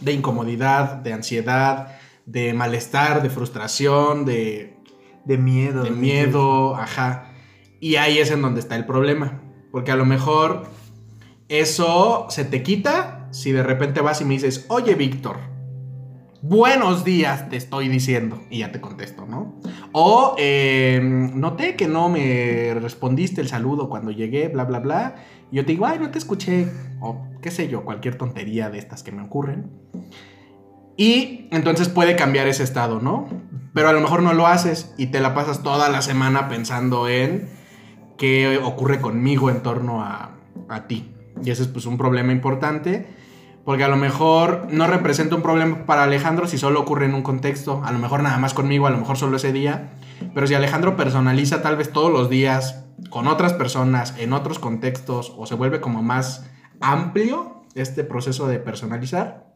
de 0.00 0.14
incomodidad, 0.14 0.94
de 0.94 1.12
ansiedad, 1.12 1.98
de 2.24 2.54
malestar, 2.54 3.22
de 3.22 3.28
frustración, 3.28 4.24
de 4.24 4.78
De 5.26 5.36
miedo. 5.36 5.84
de 5.84 5.90
miedo, 5.90 6.74
ajá. 6.74 7.34
Y 7.80 7.96
ahí 7.96 8.16
es 8.16 8.30
en 8.30 8.40
donde 8.40 8.60
está 8.60 8.76
el 8.76 8.86
problema. 8.86 9.42
Porque 9.70 9.92
a 9.92 9.96
lo 9.96 10.06
mejor 10.06 10.62
eso 11.48 12.28
se 12.30 12.46
te 12.46 12.62
quita 12.62 13.28
si 13.30 13.52
de 13.52 13.62
repente 13.62 14.00
vas 14.00 14.22
y 14.22 14.24
me 14.24 14.32
dices, 14.32 14.64
oye 14.68 14.94
Víctor, 14.94 15.36
buenos 16.42 17.04
días 17.04 17.48
te 17.48 17.56
estoy 17.56 17.88
diciendo. 17.88 18.42
Y 18.50 18.58
ya 18.58 18.72
te 18.72 18.80
contesto, 18.80 19.24
¿no? 19.26 19.54
O 19.92 20.34
eh, 20.38 21.00
noté 21.02 21.76
que 21.76 21.86
no 21.88 22.08
me 22.08 22.74
respondiste 22.74 23.40
el 23.40 23.48
saludo 23.48 23.88
cuando 23.88 24.10
llegué, 24.10 24.48
bla, 24.48 24.64
bla, 24.64 24.80
bla. 24.80 25.14
Y 25.50 25.56
yo 25.56 25.64
te 25.64 25.72
digo, 25.72 25.86
ay, 25.86 25.98
no 25.98 26.10
te 26.10 26.18
escuché. 26.18 26.66
O 27.00 27.28
qué 27.40 27.50
sé 27.50 27.68
yo, 27.68 27.84
cualquier 27.84 28.16
tontería 28.18 28.68
de 28.68 28.78
estas 28.78 29.02
que 29.02 29.12
me 29.12 29.22
ocurren. 29.22 29.70
Y 30.96 31.48
entonces 31.52 31.88
puede 31.88 32.16
cambiar 32.16 32.48
ese 32.48 32.64
estado, 32.64 33.00
¿no? 33.00 33.26
Pero 33.72 33.88
a 33.88 33.92
lo 33.92 34.00
mejor 34.00 34.22
no 34.22 34.34
lo 34.34 34.46
haces 34.46 34.92
y 34.98 35.06
te 35.06 35.20
la 35.20 35.34
pasas 35.34 35.62
toda 35.62 35.88
la 35.88 36.02
semana 36.02 36.48
pensando 36.48 37.08
en 37.08 37.48
qué 38.18 38.58
ocurre 38.58 39.00
conmigo 39.00 39.48
en 39.48 39.62
torno 39.62 40.02
a, 40.02 40.36
a 40.68 40.86
ti. 40.86 41.14
Y 41.42 41.50
ese 41.50 41.62
es 41.62 41.68
pues 41.68 41.86
un 41.86 41.96
problema 41.96 42.32
importante 42.32 43.21
Porque 43.64 43.84
a 43.84 43.88
lo 43.88 43.96
mejor 43.96 44.66
no 44.70 44.86
representa 44.86 45.36
un 45.36 45.42
problema 45.42 45.86
para 45.86 46.02
Alejandro 46.02 46.48
si 46.48 46.58
solo 46.58 46.80
ocurre 46.80 47.06
en 47.06 47.14
un 47.14 47.22
contexto. 47.22 47.82
A 47.84 47.92
lo 47.92 47.98
mejor 47.98 48.22
nada 48.22 48.38
más 48.38 48.54
conmigo, 48.54 48.86
a 48.86 48.90
lo 48.90 48.98
mejor 48.98 49.16
solo 49.16 49.36
ese 49.36 49.52
día. 49.52 49.92
Pero 50.34 50.46
si 50.46 50.54
Alejandro 50.54 50.96
personaliza 50.96 51.62
tal 51.62 51.76
vez 51.76 51.92
todos 51.92 52.12
los 52.12 52.28
días 52.28 52.84
con 53.10 53.28
otras 53.28 53.52
personas, 53.52 54.14
en 54.18 54.32
otros 54.32 54.58
contextos, 54.58 55.32
o 55.36 55.46
se 55.46 55.54
vuelve 55.54 55.80
como 55.80 56.02
más 56.02 56.46
amplio 56.80 57.62
este 57.74 58.04
proceso 58.04 58.48
de 58.48 58.58
personalizar, 58.58 59.52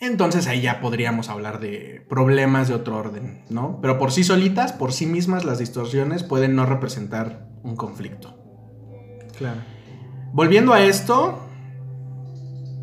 entonces 0.00 0.46
ahí 0.46 0.60
ya 0.60 0.80
podríamos 0.80 1.28
hablar 1.28 1.58
de 1.58 2.04
problemas 2.08 2.68
de 2.68 2.74
otro 2.74 2.96
orden, 2.96 3.42
¿no? 3.48 3.80
Pero 3.80 3.98
por 3.98 4.12
sí 4.12 4.22
solitas, 4.22 4.72
por 4.72 4.92
sí 4.92 5.06
mismas, 5.06 5.44
las 5.44 5.58
distorsiones 5.58 6.22
pueden 6.22 6.54
no 6.54 6.66
representar 6.66 7.48
un 7.62 7.74
conflicto. 7.74 8.38
Claro. 9.36 9.60
Volviendo 10.32 10.72
a 10.72 10.82
esto, 10.82 11.47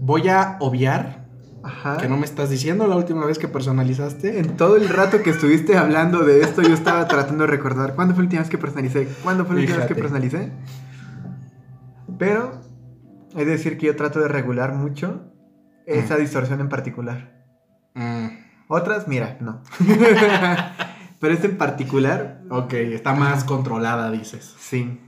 voy 0.05 0.29
a 0.29 0.57
obviar 0.59 1.25
Ajá. 1.63 1.97
que 1.97 2.07
no 2.07 2.15
me 2.15 2.25
estás 2.25 2.51
diciendo 2.51 2.85
la 2.85 2.95
última 2.95 3.25
vez 3.25 3.39
que 3.39 3.47
personalizaste. 3.47 4.39
En 4.39 4.55
todo 4.55 4.77
el 4.77 4.87
rato 4.87 5.23
que 5.23 5.31
estuviste 5.31 5.77
hablando 5.77 6.19
de 6.23 6.41
esto, 6.41 6.61
yo 6.61 6.73
estaba 6.75 7.07
tratando 7.07 7.45
de 7.45 7.49
recordar 7.49 7.95
cuándo 7.95 8.13
fue 8.13 8.23
la 8.23 8.27
última 8.27 8.41
vez 8.43 8.49
que 8.51 8.57
personalicé, 8.59 9.07
cuándo 9.23 9.45
fue 9.45 9.55
la 9.55 9.61
última 9.61 9.77
vez 9.79 9.87
que 9.87 9.95
personalicé. 9.95 10.51
Pero 12.19 12.61
es 13.35 13.47
decir 13.47 13.77
que 13.77 13.87
yo 13.87 13.95
trato 13.95 14.19
de 14.19 14.27
regular 14.27 14.73
mucho 14.73 15.33
esa 15.87 16.17
distorsión 16.17 16.61
en 16.61 16.69
particular. 16.69 17.43
Mm, 17.95 18.27
Otras, 18.67 19.07
mira, 19.07 19.37
no. 19.41 19.61
Pero 21.19 21.33
esta 21.33 21.47
en 21.47 21.57
particular, 21.57 22.41
ok, 22.49 22.73
está 22.73 23.13
más 23.15 23.43
controlada, 23.43 24.11
dices. 24.11 24.55
sí. 24.59 25.01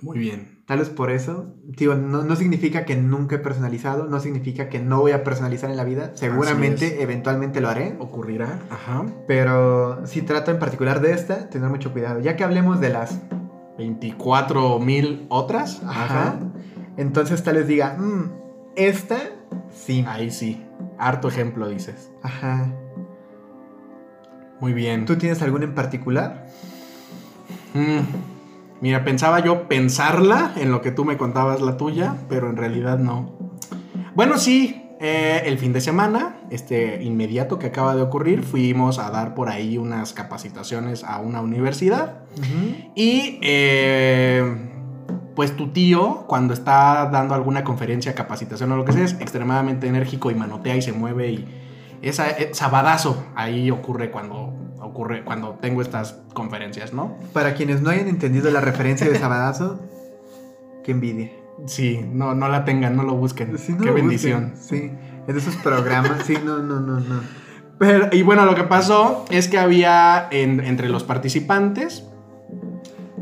Muy 0.00 0.18
bien. 0.18 0.57
Tal 0.68 0.80
vez 0.80 0.90
por 0.90 1.10
eso, 1.10 1.54
digo, 1.64 1.94
no, 1.94 2.24
no 2.24 2.36
significa 2.36 2.84
que 2.84 2.94
nunca 2.94 3.36
he 3.36 3.38
personalizado, 3.38 4.04
no 4.06 4.20
significa 4.20 4.68
que 4.68 4.78
no 4.78 5.00
voy 5.00 5.12
a 5.12 5.24
personalizar 5.24 5.70
en 5.70 5.78
la 5.78 5.84
vida. 5.84 6.10
Seguramente, 6.12 7.02
eventualmente 7.02 7.62
lo 7.62 7.70
haré. 7.70 7.96
¿Ocurrirá? 7.98 8.58
Ajá. 8.68 9.06
Pero 9.26 10.06
sí 10.06 10.20
trato 10.20 10.50
en 10.50 10.58
particular 10.58 11.00
de 11.00 11.12
esta, 11.12 11.48
tener 11.48 11.70
mucho 11.70 11.90
cuidado. 11.90 12.20
Ya 12.20 12.36
que 12.36 12.44
hablemos 12.44 12.80
de 12.80 12.90
las 12.90 13.18
24 13.78 14.78
mil 14.78 15.24
otras. 15.30 15.80
Ajá. 15.86 16.38
Entonces 16.98 17.42
tal 17.42 17.54
vez 17.56 17.66
diga, 17.66 17.96
"Mm, 17.98 18.30
esta, 18.76 19.16
sí. 19.72 20.04
Ahí 20.06 20.30
sí. 20.30 20.62
Harto 20.98 21.28
ejemplo, 21.28 21.66
dices. 21.66 22.10
Ajá. 22.22 22.70
Muy 24.60 24.74
bien. 24.74 25.06
¿Tú 25.06 25.16
tienes 25.16 25.40
alguna 25.40 25.64
en 25.64 25.74
particular? 25.74 26.46
Mm, 27.72 28.00
Mira, 28.80 29.04
pensaba 29.04 29.40
yo 29.40 29.68
pensarla 29.68 30.52
en 30.56 30.70
lo 30.70 30.80
que 30.80 30.92
tú 30.92 31.04
me 31.04 31.16
contabas 31.16 31.60
la 31.60 31.76
tuya, 31.76 32.14
pero 32.28 32.48
en 32.48 32.56
realidad 32.56 32.98
no. 32.98 33.36
Bueno, 34.14 34.38
sí, 34.38 34.88
eh, 35.00 35.42
el 35.46 35.58
fin 35.58 35.72
de 35.72 35.80
semana, 35.80 36.40
este 36.50 37.02
inmediato 37.02 37.58
que 37.58 37.66
acaba 37.66 37.94
de 37.94 38.02
ocurrir, 38.02 38.42
fuimos 38.42 38.98
a 38.98 39.10
dar 39.10 39.34
por 39.34 39.48
ahí 39.48 39.78
unas 39.78 40.12
capacitaciones 40.12 41.04
a 41.04 41.18
una 41.18 41.40
universidad. 41.40 42.24
Y 42.94 43.38
eh, 43.42 44.42
pues 45.36 45.56
tu 45.56 45.68
tío, 45.68 46.24
cuando 46.26 46.52
está 46.52 47.08
dando 47.12 47.34
alguna 47.34 47.62
conferencia, 47.62 48.14
capacitación 48.14 48.72
o 48.72 48.76
lo 48.76 48.84
que 48.84 48.92
sea, 48.92 49.04
es 49.04 49.14
extremadamente 49.14 49.86
enérgico 49.86 50.30
y 50.30 50.34
manotea 50.34 50.76
y 50.76 50.82
se 50.82 50.92
mueve 50.92 51.30
y 51.30 51.48
esa 52.02 52.26
sabadazo 52.52 53.24
ahí 53.34 53.70
ocurre 53.70 54.10
cuando 54.10 54.52
ocurre 54.98 55.22
cuando 55.24 55.50
tengo 55.60 55.80
estas 55.80 56.16
conferencias, 56.34 56.92
¿no? 56.92 57.16
Para 57.32 57.54
quienes 57.54 57.82
no 57.82 57.90
hayan 57.90 58.08
entendido 58.08 58.50
la 58.50 58.60
referencia 58.60 59.08
de 59.08 59.16
Sabadazo, 59.16 59.78
qué 60.82 60.90
envidia. 60.90 61.30
Sí, 61.66 62.04
no, 62.12 62.34
no 62.34 62.48
la 62.48 62.64
tengan, 62.64 62.96
no 62.96 63.04
lo 63.04 63.14
busquen. 63.14 63.56
Sí, 63.58 63.72
no 63.72 63.78
Qué 63.78 63.86
lo 63.86 63.94
bendición. 63.94 64.54
busquen. 64.56 64.90
Sí, 64.90 64.92
es 65.28 65.34
de 65.34 65.40
esos 65.40 65.54
programas. 65.62 66.24
Sí, 66.24 66.36
no, 66.44 66.58
no, 66.58 66.80
no, 66.80 66.98
no. 66.98 67.20
Pero- 67.78 68.08
y 68.10 68.22
bueno, 68.22 68.44
lo 68.44 68.56
que 68.56 68.64
pasó 68.64 69.24
es 69.30 69.46
que 69.46 69.56
había 69.58 70.26
en- 70.32 70.58
entre 70.60 70.88
los 70.88 71.04
participantes, 71.04 72.04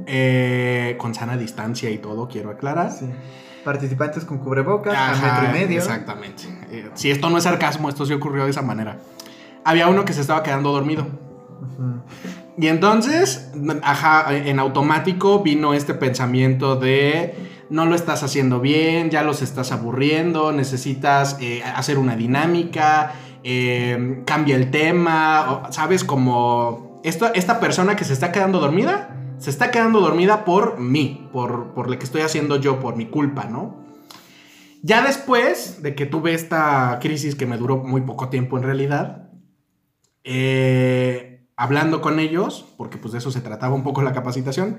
eh, 0.06 0.96
con 0.98 1.14
sana 1.14 1.36
distancia 1.36 1.90
y 1.90 1.98
todo, 1.98 2.26
quiero 2.28 2.50
aclarar. 2.50 2.90
Sí. 2.90 3.06
Participantes 3.64 4.24
con 4.24 4.38
cubrebocas 4.38 4.94
Ajá, 4.94 5.12
a 5.38 5.42
metro 5.42 5.50
y 5.54 5.60
medio. 5.62 5.78
Exactamente. 5.78 6.44
Eh, 6.70 6.88
si 6.94 7.10
esto 7.10 7.28
no 7.28 7.36
es 7.36 7.44
sarcasmo, 7.44 7.90
esto 7.90 8.06
sí 8.06 8.14
ocurrió 8.14 8.44
de 8.44 8.50
esa 8.50 8.62
manera. 8.62 8.98
Había 9.64 9.88
uno 9.88 10.06
que 10.06 10.14
se 10.14 10.22
estaba 10.22 10.42
quedando 10.42 10.72
dormido. 10.72 11.06
Y 12.58 12.68
entonces, 12.68 13.52
en 13.54 14.58
automático 14.58 15.42
vino 15.42 15.74
este 15.74 15.94
pensamiento 15.94 16.76
de 16.76 17.34
no 17.68 17.84
lo 17.86 17.94
estás 17.94 18.22
haciendo 18.22 18.60
bien, 18.60 19.10
ya 19.10 19.22
los 19.22 19.42
estás 19.42 19.72
aburriendo, 19.72 20.52
necesitas 20.52 21.36
eh, 21.40 21.62
hacer 21.64 21.98
una 21.98 22.16
dinámica, 22.16 23.12
eh, 23.42 24.22
cambia 24.24 24.56
el 24.56 24.70
tema, 24.70 25.68
¿sabes? 25.70 26.04
Como 26.04 27.00
esto, 27.04 27.32
esta 27.34 27.60
persona 27.60 27.96
que 27.96 28.04
se 28.04 28.12
está 28.12 28.32
quedando 28.32 28.60
dormida, 28.60 29.16
se 29.38 29.50
está 29.50 29.70
quedando 29.70 30.00
dormida 30.00 30.44
por 30.44 30.78
mí, 30.80 31.28
por, 31.32 31.74
por 31.74 31.90
lo 31.90 31.98
que 31.98 32.04
estoy 32.04 32.22
haciendo 32.22 32.56
yo, 32.56 32.80
por 32.80 32.96
mi 32.96 33.06
culpa, 33.06 33.44
¿no? 33.44 33.84
Ya 34.82 35.02
después 35.02 35.82
de 35.82 35.94
que 35.94 36.06
tuve 36.06 36.32
esta 36.32 36.98
crisis 37.00 37.34
que 37.34 37.46
me 37.46 37.56
duró 37.56 37.78
muy 37.78 38.02
poco 38.02 38.28
tiempo 38.28 38.56
en 38.56 38.62
realidad, 38.62 39.30
eh, 40.22 41.35
hablando 41.56 42.00
con 42.00 42.20
ellos, 42.20 42.66
porque 42.76 42.98
pues 42.98 43.12
de 43.12 43.18
eso 43.18 43.30
se 43.30 43.40
trataba 43.40 43.74
un 43.74 43.82
poco 43.82 44.02
la 44.02 44.12
capacitación, 44.12 44.78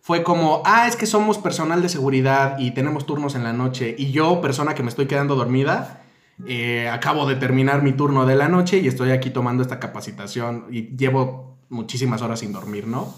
fue 0.00 0.22
como, 0.22 0.62
ah, 0.64 0.88
es 0.88 0.96
que 0.96 1.06
somos 1.06 1.38
personal 1.38 1.82
de 1.82 1.88
seguridad 1.88 2.58
y 2.58 2.72
tenemos 2.72 3.06
turnos 3.06 3.34
en 3.34 3.44
la 3.44 3.52
noche 3.52 3.94
y 3.96 4.10
yo, 4.10 4.40
persona 4.40 4.74
que 4.74 4.82
me 4.82 4.88
estoy 4.88 5.06
quedando 5.06 5.36
dormida, 5.36 6.02
eh, 6.46 6.88
acabo 6.88 7.26
de 7.26 7.36
terminar 7.36 7.82
mi 7.82 7.92
turno 7.92 8.26
de 8.26 8.34
la 8.34 8.48
noche 8.48 8.78
y 8.78 8.88
estoy 8.88 9.10
aquí 9.10 9.30
tomando 9.30 9.62
esta 9.62 9.78
capacitación 9.78 10.66
y 10.70 10.96
llevo 10.96 11.58
muchísimas 11.68 12.20
horas 12.22 12.40
sin 12.40 12.52
dormir, 12.52 12.86
¿no? 12.86 13.14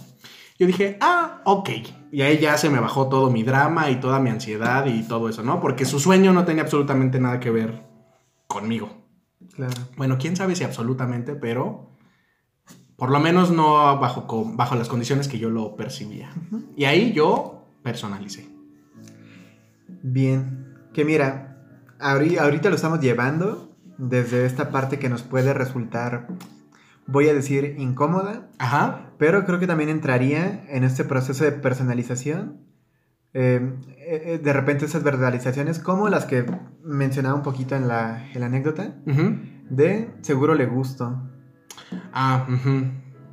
Yo 0.59 0.67
dije, 0.67 0.99
ah, 1.01 1.40
ok. 1.45 1.71
Y 2.12 2.23
ahí 2.23 2.38
ya 2.38 2.57
se 2.59 2.71
me 2.71 2.79
bajó 2.79 3.09
todo 3.09 3.31
mi 3.31 3.43
drama 3.43 3.90
y 3.90 3.97
toda 3.97 4.21
mi 4.21 4.31
ansiedad 4.31 4.87
y 4.87 5.03
todo 5.03 5.29
eso, 5.29 5.43
¿no? 5.43 5.61
Porque 5.61 5.85
su 5.85 5.99
sueño 5.99 6.33
no 6.33 6.45
tenía 6.45 6.62
absolutamente 6.62 7.19
nada 7.19 7.40
que 7.40 7.51
ver 7.51 7.83
conmigo. 8.47 8.90
Claro. 9.55 9.73
Bueno, 9.97 10.17
quién 10.19 10.37
sabe 10.37 10.55
si 10.55 10.64
absolutamente, 10.64 11.35
pero 11.35 11.93
por 12.96 13.11
lo 13.11 13.20
menos 13.20 13.50
no 13.50 13.98
bajo, 13.98 14.26
bajo 14.54 14.74
las 14.76 14.88
condiciones 14.88 15.28
que 15.28 15.38
yo 15.38 15.50
lo 15.50 15.76
percibía. 15.76 16.30
Y 16.76 16.85
ahí 16.85 17.12
yo 17.12 17.66
personalicé. 17.83 18.48
Bien. 20.02 20.74
Que 20.92 21.04
mira, 21.04 21.59
ahori- 21.98 22.38
ahorita 22.38 22.68
lo 22.70 22.76
estamos 22.76 23.00
llevando 23.00 23.74
desde 23.98 24.46
esta 24.46 24.70
parte 24.70 24.98
que 24.98 25.09
nos 25.09 25.22
puede 25.22 25.52
resultar, 25.54 26.28
voy 27.07 27.28
a 27.28 27.35
decir, 27.35 27.76
incómoda, 27.78 28.48
Ajá. 28.59 29.11
pero 29.18 29.44
creo 29.44 29.59
que 29.61 29.66
también 29.66 29.88
entraría 29.90 30.64
en 30.68 30.85
este 30.85 31.04
proceso 31.04 31.44
de 31.44 31.52
personalización. 31.52 32.61
eh, 33.37 33.72
eh, 33.98 34.22
eh, 34.26 34.38
de 34.38 34.52
repente 34.52 34.85
esas 34.85 35.02
verbalizaciones 35.02 35.80
como 35.80 36.09
las 36.09 36.24
que 36.24 36.46
mencionaba 36.85 37.35
un 37.35 37.42
poquito 37.42 37.74
en 37.74 37.88
la, 37.88 38.30
en 38.33 38.38
la 38.40 38.46
anécdota 38.46 38.94
de 39.70 40.09
seguro 40.22 40.54
le 40.54 40.66
gusto. 40.66 41.20
Ah, 42.12 42.46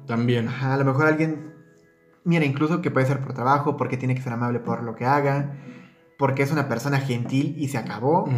también. 0.08 0.47
Ajá, 0.47 0.74
a 0.74 0.78
lo 0.78 0.86
mejor 0.86 1.08
alguien, 1.08 1.54
mira, 2.24 2.45
incluso 2.45 2.82
que 2.82 2.91
puede 2.91 3.06
ser 3.06 3.19
por 3.21 3.34
trabajo, 3.34 3.78
porque 3.78 3.97
tiene 3.97 4.15
que 4.15 4.21
ser 4.21 4.34
amable 4.34 4.60
por 4.60 4.84
lo 4.84 4.95
que 4.95 5.06
haga, 5.06 5.54
porque 6.17 6.43
es 6.43 6.52
una 6.52 6.67
persona 6.67 7.00
gentil 7.00 7.56
y 7.58 7.67
se 7.69 7.78
acabó. 7.78 8.30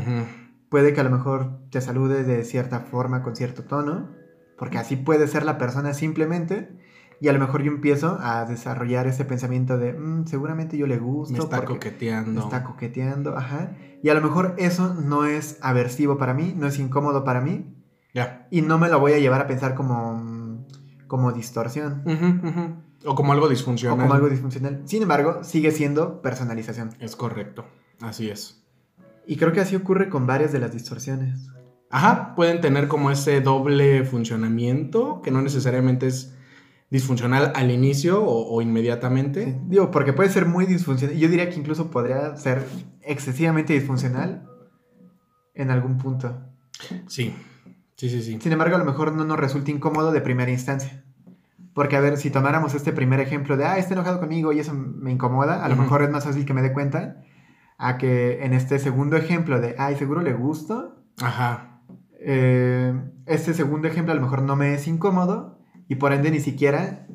Puede 0.70 0.94
que 0.94 1.02
a 1.02 1.04
lo 1.04 1.10
mejor 1.12 1.60
te 1.70 1.82
salude 1.82 2.24
de 2.24 2.44
cierta 2.46 2.80
forma, 2.80 3.22
con 3.22 3.36
cierto 3.36 3.64
tono, 3.64 4.10
porque 4.58 4.78
así 4.78 4.96
puede 4.96 5.28
ser 5.28 5.44
la 5.46 5.58
persona 5.58 5.94
simplemente. 5.94 6.70
Y 7.22 7.28
a 7.30 7.34
lo 7.34 7.40
mejor 7.40 7.62
yo 7.62 7.72
empiezo 7.72 8.18
a 8.20 8.44
desarrollar 8.46 9.08
ese 9.08 9.24
pensamiento 9.24 9.78
de, 9.78 9.94
"Mm, 9.94 10.26
seguramente 10.26 10.78
yo 10.78 10.88
le 10.88 10.98
gusto. 10.98 11.34
Me 11.34 11.40
está 11.40 11.64
coqueteando. 11.64 12.32
me 12.32 12.40
está 12.40 12.64
coqueteando, 12.64 13.38
ajá. 13.38 13.78
Y 14.02 14.10
a 14.10 14.14
lo 14.14 14.22
mejor 14.22 14.56
eso 14.58 14.94
no 14.94 15.24
es 15.26 15.58
aversivo 15.62 16.18
para 16.18 16.34
mí, 16.34 16.54
no 16.58 16.68
es 16.68 16.80
incómodo 16.80 17.24
para 17.24 17.40
mí, 17.40 17.73
Y 18.52 18.62
no 18.62 18.78
me 18.78 18.90
lo 18.90 19.00
voy 19.00 19.14
a 19.14 19.20
llevar 19.20 19.42
a 19.42 19.48
pensar 19.48 19.74
como, 19.76 20.66
como 21.08 21.32
distorsión. 21.32 22.04
O 23.06 23.16
como 23.16 23.34
algo 23.34 23.48
O 23.48 23.50
disfuncional. 23.50 23.98
como 24.00 24.14
algo 24.14 24.30
disfuncional. 24.30 24.84
Sin 24.86 25.02
embargo, 25.02 25.44
sigue 25.44 25.72
siendo 25.72 26.22
personalización. 26.22 26.92
Es 27.00 27.16
correcto. 27.16 27.66
Así 28.02 28.30
es. 28.30 28.64
Y 29.26 29.38
creo 29.38 29.52
que 29.52 29.62
así 29.62 29.76
ocurre 29.76 30.10
con 30.10 30.28
varias 30.28 30.52
de 30.52 30.60
las 30.60 30.72
distorsiones. 30.74 31.48
Ajá, 31.90 32.34
pueden 32.36 32.60
tener 32.62 32.88
como 32.88 33.12
ese 33.12 33.40
doble 33.42 34.04
funcionamiento, 34.04 35.22
que 35.22 35.32
no 35.32 35.42
necesariamente 35.42 36.08
es 36.08 36.34
disfuncional 36.90 37.52
al 37.56 37.72
inicio 37.72 38.24
o, 38.24 38.56
o 38.56 38.62
inmediatamente. 38.62 39.46
Sí, 39.46 39.58
Digo, 39.68 39.92
porque 39.92 40.14
puede 40.14 40.30
ser 40.30 40.46
muy 40.46 40.66
disfuncional. 40.66 41.16
Yo 41.18 41.28
diría 41.30 41.50
que 41.50 41.60
incluso 41.60 41.90
podría 41.92 42.36
ser 42.36 42.66
excesivamente 43.02 43.74
disfuncional 43.74 44.48
en 45.54 45.72
algún 45.72 45.98
punto. 45.98 46.42
Sí, 47.08 47.36
sí, 48.10 48.10
sí, 48.10 48.22
sí. 48.22 48.40
Sin 48.42 48.52
embargo, 48.52 48.76
a 48.76 48.80
lo 48.80 48.86
mejor 48.86 49.14
no 49.14 49.24
nos 49.26 49.40
resulta 49.40 49.72
incómodo 49.72 50.12
de 50.12 50.22
primera 50.22 50.52
instancia. 50.52 51.04
Porque, 51.74 51.96
a 51.96 52.02
ver, 52.02 52.18
si 52.18 52.30
tomáramos 52.30 52.76
este 52.76 52.92
primer 52.92 53.20
ejemplo 53.20 53.58
de, 53.58 53.66
ah, 53.66 53.78
está 53.78 53.94
enojado 53.94 54.20
conmigo 54.20 54.52
y 54.54 54.60
eso 54.60 54.74
me 54.74 55.12
incomoda, 55.12 55.64
a 55.66 55.70
lo 55.70 55.76
mejor 55.76 56.04
es 56.04 56.10
más 56.12 56.24
fácil 56.26 56.46
que 56.46 56.54
me 56.54 56.62
dé 56.62 56.72
cuenta 56.74 57.24
a 57.78 57.98
que 57.98 58.44
en 58.46 58.54
este 58.54 58.78
segundo 58.78 59.16
ejemplo 59.18 59.60
de, 59.60 59.76
ay, 59.80 59.96
seguro 59.96 60.22
le 60.22 60.34
gusto, 60.34 61.04
Ajá. 61.22 61.82
eh, 62.20 62.94
este 63.26 63.54
segundo 63.54 63.88
ejemplo 63.88 64.12
a 64.12 64.16
lo 64.16 64.22
mejor 64.22 64.42
no 64.44 64.56
me 64.56 64.74
es 64.76 64.88
incómodo 64.88 65.58
y 65.88 65.96
por 65.96 66.14
ende 66.14 66.30
ni 66.30 66.40
siquiera 66.40 67.08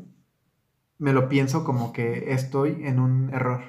me 0.99 1.13
lo 1.13 1.29
pienso 1.29 1.63
como 1.65 1.93
que 1.93 2.33
estoy 2.33 2.79
en 2.85 2.99
un 2.99 3.31
error 3.33 3.61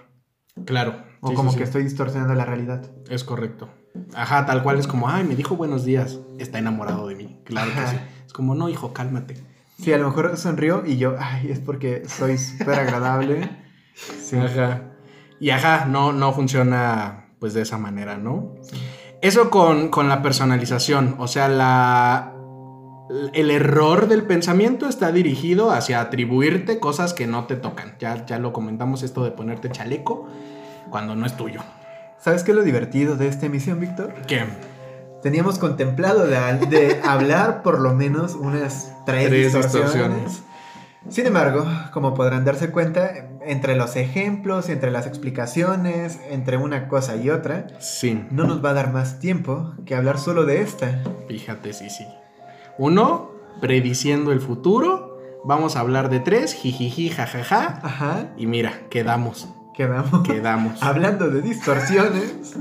Claro. 0.66 1.04
o 1.22 1.30
Sí, 1.30 1.36
como 1.36 1.52
sí, 1.52 1.58
que 1.58 1.64
sí. 1.66 1.68
estoy 1.68 1.84
distorsionando 1.84 2.34
la 2.34 2.46
realidad. 2.46 2.90
Es 3.10 3.24
correcto. 3.24 3.70
Ajá, 4.14 4.46
tal 4.46 4.64
cual 4.64 4.80
es 4.80 4.88
como, 4.88 5.10
ay, 5.10 5.24
me 5.24 5.36
dijo 5.36 5.56
buenos 5.56 5.86
días. 5.86 6.20
Está 6.38 6.60
enamorado 6.60 7.08
de 7.08 7.16
mí. 7.16 7.40
Claro 7.44 7.72
que 7.74 7.88
sí. 7.88 7.98
Es 8.26 8.34
como, 8.34 8.56
no, 8.56 8.70
hijo, 8.70 8.94
cálmate. 8.94 9.38
Sí, 9.80 9.94
a 9.94 9.98
lo 9.98 10.10
mejor 10.10 10.38
sonrío 10.38 10.84
y 10.86 10.98
yo, 10.98 11.16
ay, 11.20 11.52
es 11.52 11.60
porque 11.60 12.04
soy 12.08 12.38
súper 12.38 12.80
agradable. 12.80 13.50
Sí. 13.94 14.38
Ajá. 14.38 14.84
Y 15.40 15.52
ajá, 15.52 15.86
no, 15.86 16.12
no 16.12 16.34
funciona 16.34 17.30
pues 17.40 17.54
de 17.54 17.62
esa 17.62 17.78
manera, 17.78 18.18
¿no? 18.18 18.56
Eso 19.22 19.50
con, 19.50 19.90
con 19.90 20.10
la 20.10 20.22
personalización, 20.22 21.16
o 21.18 21.28
sea, 21.28 21.48
la, 21.48 22.34
el 23.34 23.52
error 23.52 24.08
del 24.08 24.24
pensamiento 24.24 24.88
está 24.88 25.12
dirigido 25.12 25.72
hacia 25.72 26.02
atribuirte 26.02 26.80
cosas 26.80 27.14
que 27.14 27.28
no 27.28 27.46
te 27.46 27.56
tocan. 27.56 27.96
Ya, 28.00 28.26
ya 28.26 28.40
lo 28.40 28.54
comentamos 28.54 29.04
esto 29.04 29.24
de 29.24 29.32
ponerte 29.32 29.70
chaleco 29.70 30.28
cuando 30.90 31.16
no 31.16 31.26
es 31.26 31.36
tuyo. 31.36 31.62
¿Sabes 32.20 32.44
qué 32.44 32.52
es 32.52 32.58
lo 32.58 32.64
divertido 32.64 33.16
de 33.16 33.28
esta 33.28 33.46
emisión, 33.46 33.80
Víctor? 33.80 34.14
¿Qué? 34.28 34.44
Teníamos 35.22 35.60
contemplado 35.60 36.26
de, 36.28 36.38
de 36.68 37.02
hablar 37.04 37.62
por 37.64 37.80
lo 37.80 37.94
menos 37.94 38.36
unas 38.36 38.92
tres, 39.06 39.28
Tres 39.30 39.54
distorsiones. 39.54 39.94
distorsiones. 39.94 40.44
Sin 41.10 41.26
embargo, 41.28 41.66
como 41.94 42.14
podrán 42.14 42.44
darse 42.44 42.72
cuenta, 42.72 43.12
entre 43.46 43.76
los 43.78 43.96
ejemplos, 43.96 44.68
entre 44.68 44.92
las 44.92 45.08
explicaciones, 45.08 46.20
entre 46.30 46.58
una 46.58 46.90
cosa 46.90 47.16
y 47.16 47.30
otra, 47.30 47.68
Sí, 47.80 48.26
no 48.32 48.44
nos 48.46 48.64
va 48.64 48.72
a 48.72 48.74
dar 48.74 48.92
más 48.92 49.20
tiempo 49.20 49.74
que 49.86 49.96
hablar 49.96 50.20
solo 50.20 50.46
de 50.46 50.62
esta. 50.62 51.02
fíjate, 51.28 51.72
sí, 51.74 51.90
sí. 51.90 52.06
Uno, 52.78 53.32
prediciendo 53.62 54.32
el 54.34 54.42
futuro. 54.42 55.08
Vamos 55.46 55.78
a 55.78 55.80
hablar 55.80 56.10
de 56.10 56.20
tres, 56.20 56.54
jijiji, 56.54 57.10
jajaja. 57.10 57.80
Ajá, 57.82 58.28
Y 58.38 58.46
mira, 58.46 58.74
quedamos, 58.90 59.48
quedamos. 59.80 60.28
quedamos. 60.28 60.74
Hablando 60.84 61.30
de 61.30 61.42
distorsiones, 61.42 62.54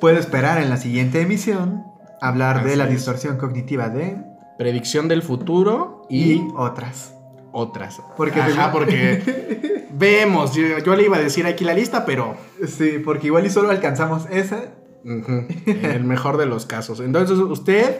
puedo 0.00 0.18
esperar 0.18 0.58
en 0.62 0.70
la 0.70 0.76
siguiente 0.76 1.20
emisión 1.20 1.84
hablar 2.20 2.64
de 2.64 2.76
la 2.76 2.84
es. 2.84 2.90
distorsión 2.90 3.36
cognitiva 3.38 3.88
de 3.88 4.16
Predicción 4.58 5.06
del 5.08 5.20
futuro 5.22 6.06
y, 6.08 6.32
y 6.32 6.48
otras. 6.56 7.12
otras. 7.52 8.00
Porque 8.16 8.40
Ajá, 8.40 8.72
porque 8.72 9.86
vemos. 9.92 10.54
Yo, 10.54 10.78
yo 10.78 10.96
le 10.96 11.04
iba 11.04 11.16
a 11.18 11.20
decir 11.20 11.44
aquí 11.46 11.62
la 11.64 11.74
lista, 11.74 12.06
pero 12.06 12.36
Sí, 12.66 13.00
porque 13.04 13.26
igual 13.26 13.44
y 13.44 13.50
solo 13.50 13.68
alcanzamos 13.70 14.26
esa. 14.30 14.62
en 15.04 15.84
el 15.84 16.04
mejor 16.04 16.36
de 16.38 16.46
los 16.46 16.64
casos. 16.66 17.00
Entonces, 17.00 17.36
usted 17.38 17.96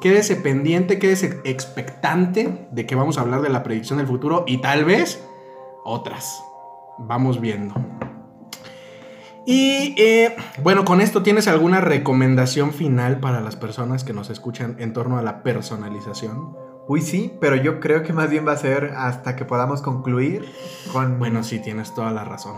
quédese 0.00 0.34
pendiente, 0.34 0.98
quédese 0.98 1.38
expectante 1.44 2.66
de 2.72 2.86
que 2.86 2.94
vamos 2.96 3.18
a 3.18 3.20
hablar 3.20 3.40
de 3.42 3.50
la 3.50 3.62
predicción 3.62 3.98
del 3.98 4.06
futuro 4.08 4.44
y 4.48 4.58
tal 4.58 4.84
vez 4.84 5.22
otras. 5.84 6.42
Vamos 7.00 7.40
viendo. 7.40 7.74
Y 9.46 9.94
eh, 9.98 10.36
bueno, 10.62 10.84
con 10.84 11.00
esto 11.00 11.22
tienes 11.22 11.48
alguna 11.48 11.80
recomendación 11.80 12.72
final 12.72 13.20
para 13.20 13.40
las 13.40 13.56
personas 13.56 14.04
que 14.04 14.12
nos 14.12 14.30
escuchan 14.30 14.76
en 14.78 14.92
torno 14.92 15.18
a 15.18 15.22
la 15.22 15.42
personalización. 15.42 16.56
Uy, 16.86 17.02
sí, 17.02 17.36
pero 17.40 17.56
yo 17.56 17.80
creo 17.80 18.02
que 18.02 18.12
más 18.12 18.30
bien 18.30 18.46
va 18.46 18.52
a 18.52 18.56
ser 18.56 18.94
hasta 18.96 19.36
que 19.36 19.44
podamos 19.44 19.80
concluir 19.80 20.44
con... 20.92 21.18
Bueno, 21.18 21.42
sí, 21.42 21.58
tienes 21.60 21.94
toda 21.94 22.10
la 22.10 22.24
razón. 22.24 22.56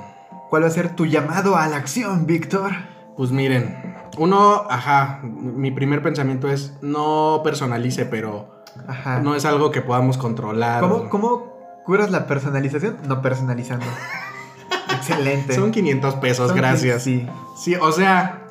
¿Cuál 0.51 0.65
va 0.65 0.67
a 0.67 0.71
ser 0.71 0.95
tu 0.95 1.07
llamado 1.07 1.57
a 1.57 1.67
la 1.69 1.77
acción, 1.77 2.27
Víctor? 2.27 2.73
Pues 3.17 3.31
miren, 3.31 3.95
uno, 4.19 4.65
ajá, 4.69 5.21
mi 5.23 5.71
primer 5.71 6.03
pensamiento 6.03 6.51
es 6.51 6.79
no 6.83 7.41
personalice, 7.45 8.07
pero 8.07 8.63
Ajá. 8.87 9.21
no 9.21 9.35
es 9.35 9.45
algo 9.45 9.71
que 9.71 9.83
podamos 9.83 10.19
controlar. 10.19 10.81
¿Cómo, 10.81 11.09
¿Cómo 11.09 11.83
curas 11.85 12.11
la 12.11 12.27
personalización? 12.27 12.99
No 13.07 13.23
personalizando. 13.23 13.87
Excelente. 15.09 15.55
Son 15.55 15.71
500 15.71 16.15
pesos, 16.17 16.49
Son- 16.49 16.57
gracias. 16.57 17.03
Sí. 17.03 17.27
Sí, 17.57 17.75
o 17.77 17.93
sea, 17.93 18.45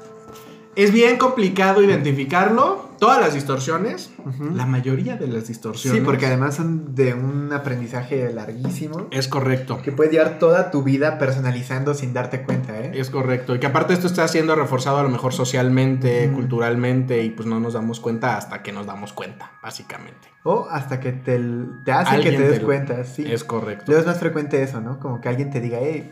es 0.75 0.91
bien 0.91 1.17
complicado 1.17 1.81
identificarlo. 1.81 2.89
Todas 3.01 3.19
las 3.19 3.33
distorsiones, 3.33 4.11
la 4.53 4.67
mayoría 4.67 5.15
de 5.15 5.25
las 5.25 5.47
distorsiones. 5.47 5.99
Sí, 5.99 6.05
porque 6.05 6.27
además 6.27 6.53
son 6.53 6.93
de 6.93 7.15
un 7.15 7.51
aprendizaje 7.51 8.31
larguísimo 8.31 9.07
Es 9.09 9.27
correcto. 9.27 9.81
que 9.81 9.91
puedes 9.91 10.13
llevar 10.13 10.37
toda 10.37 10.69
tu 10.69 10.83
vida 10.83 11.17
personalizando 11.17 11.95
sin 11.95 12.13
darte 12.13 12.43
cuenta, 12.43 12.79
¿eh? 12.79 12.91
Es 12.93 13.09
correcto. 13.09 13.55
Y 13.55 13.59
que 13.59 13.65
aparte 13.65 13.93
esto 13.95 14.05
está 14.05 14.27
siendo 14.27 14.55
reforzado 14.55 14.99
a 14.99 15.01
lo 15.03 15.09
mejor 15.09 15.33
socialmente, 15.33 16.27
Mm. 16.27 16.35
culturalmente, 16.35 17.23
y 17.23 17.31
pues 17.31 17.47
no 17.47 17.59
nos 17.59 17.73
damos 17.73 17.99
cuenta 17.99 18.37
hasta 18.37 18.61
que 18.61 18.71
nos 18.71 18.85
damos 18.85 19.13
cuenta, 19.13 19.53
básicamente. 19.63 20.27
O 20.43 20.67
hasta 20.69 20.99
que 20.99 21.11
te, 21.11 21.41
te 21.83 21.91
hace 21.91 22.19
que 22.21 22.33
te 22.33 22.37
des 22.49 22.59
te- 22.59 22.65
cuenta, 22.65 23.03
sí. 23.03 23.25
Es 23.27 23.43
correcto. 23.43 23.85
Luego 23.87 24.01
es 24.01 24.05
más 24.05 24.19
frecuente 24.19 24.61
eso, 24.61 24.79
¿no? 24.79 24.99
Como 24.99 25.19
que 25.21 25.27
alguien 25.27 25.49
te 25.49 25.59
diga, 25.59 25.79
hey, 25.81 26.11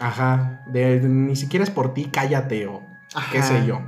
Ajá, 0.00 0.62
de, 0.66 1.00
ni 1.00 1.36
siquiera 1.36 1.64
es 1.64 1.70
por 1.70 1.94
ti, 1.94 2.06
cállate 2.12 2.66
o 2.66 2.82
qué 3.32 3.42
sé 3.42 3.66
yo. 3.66 3.80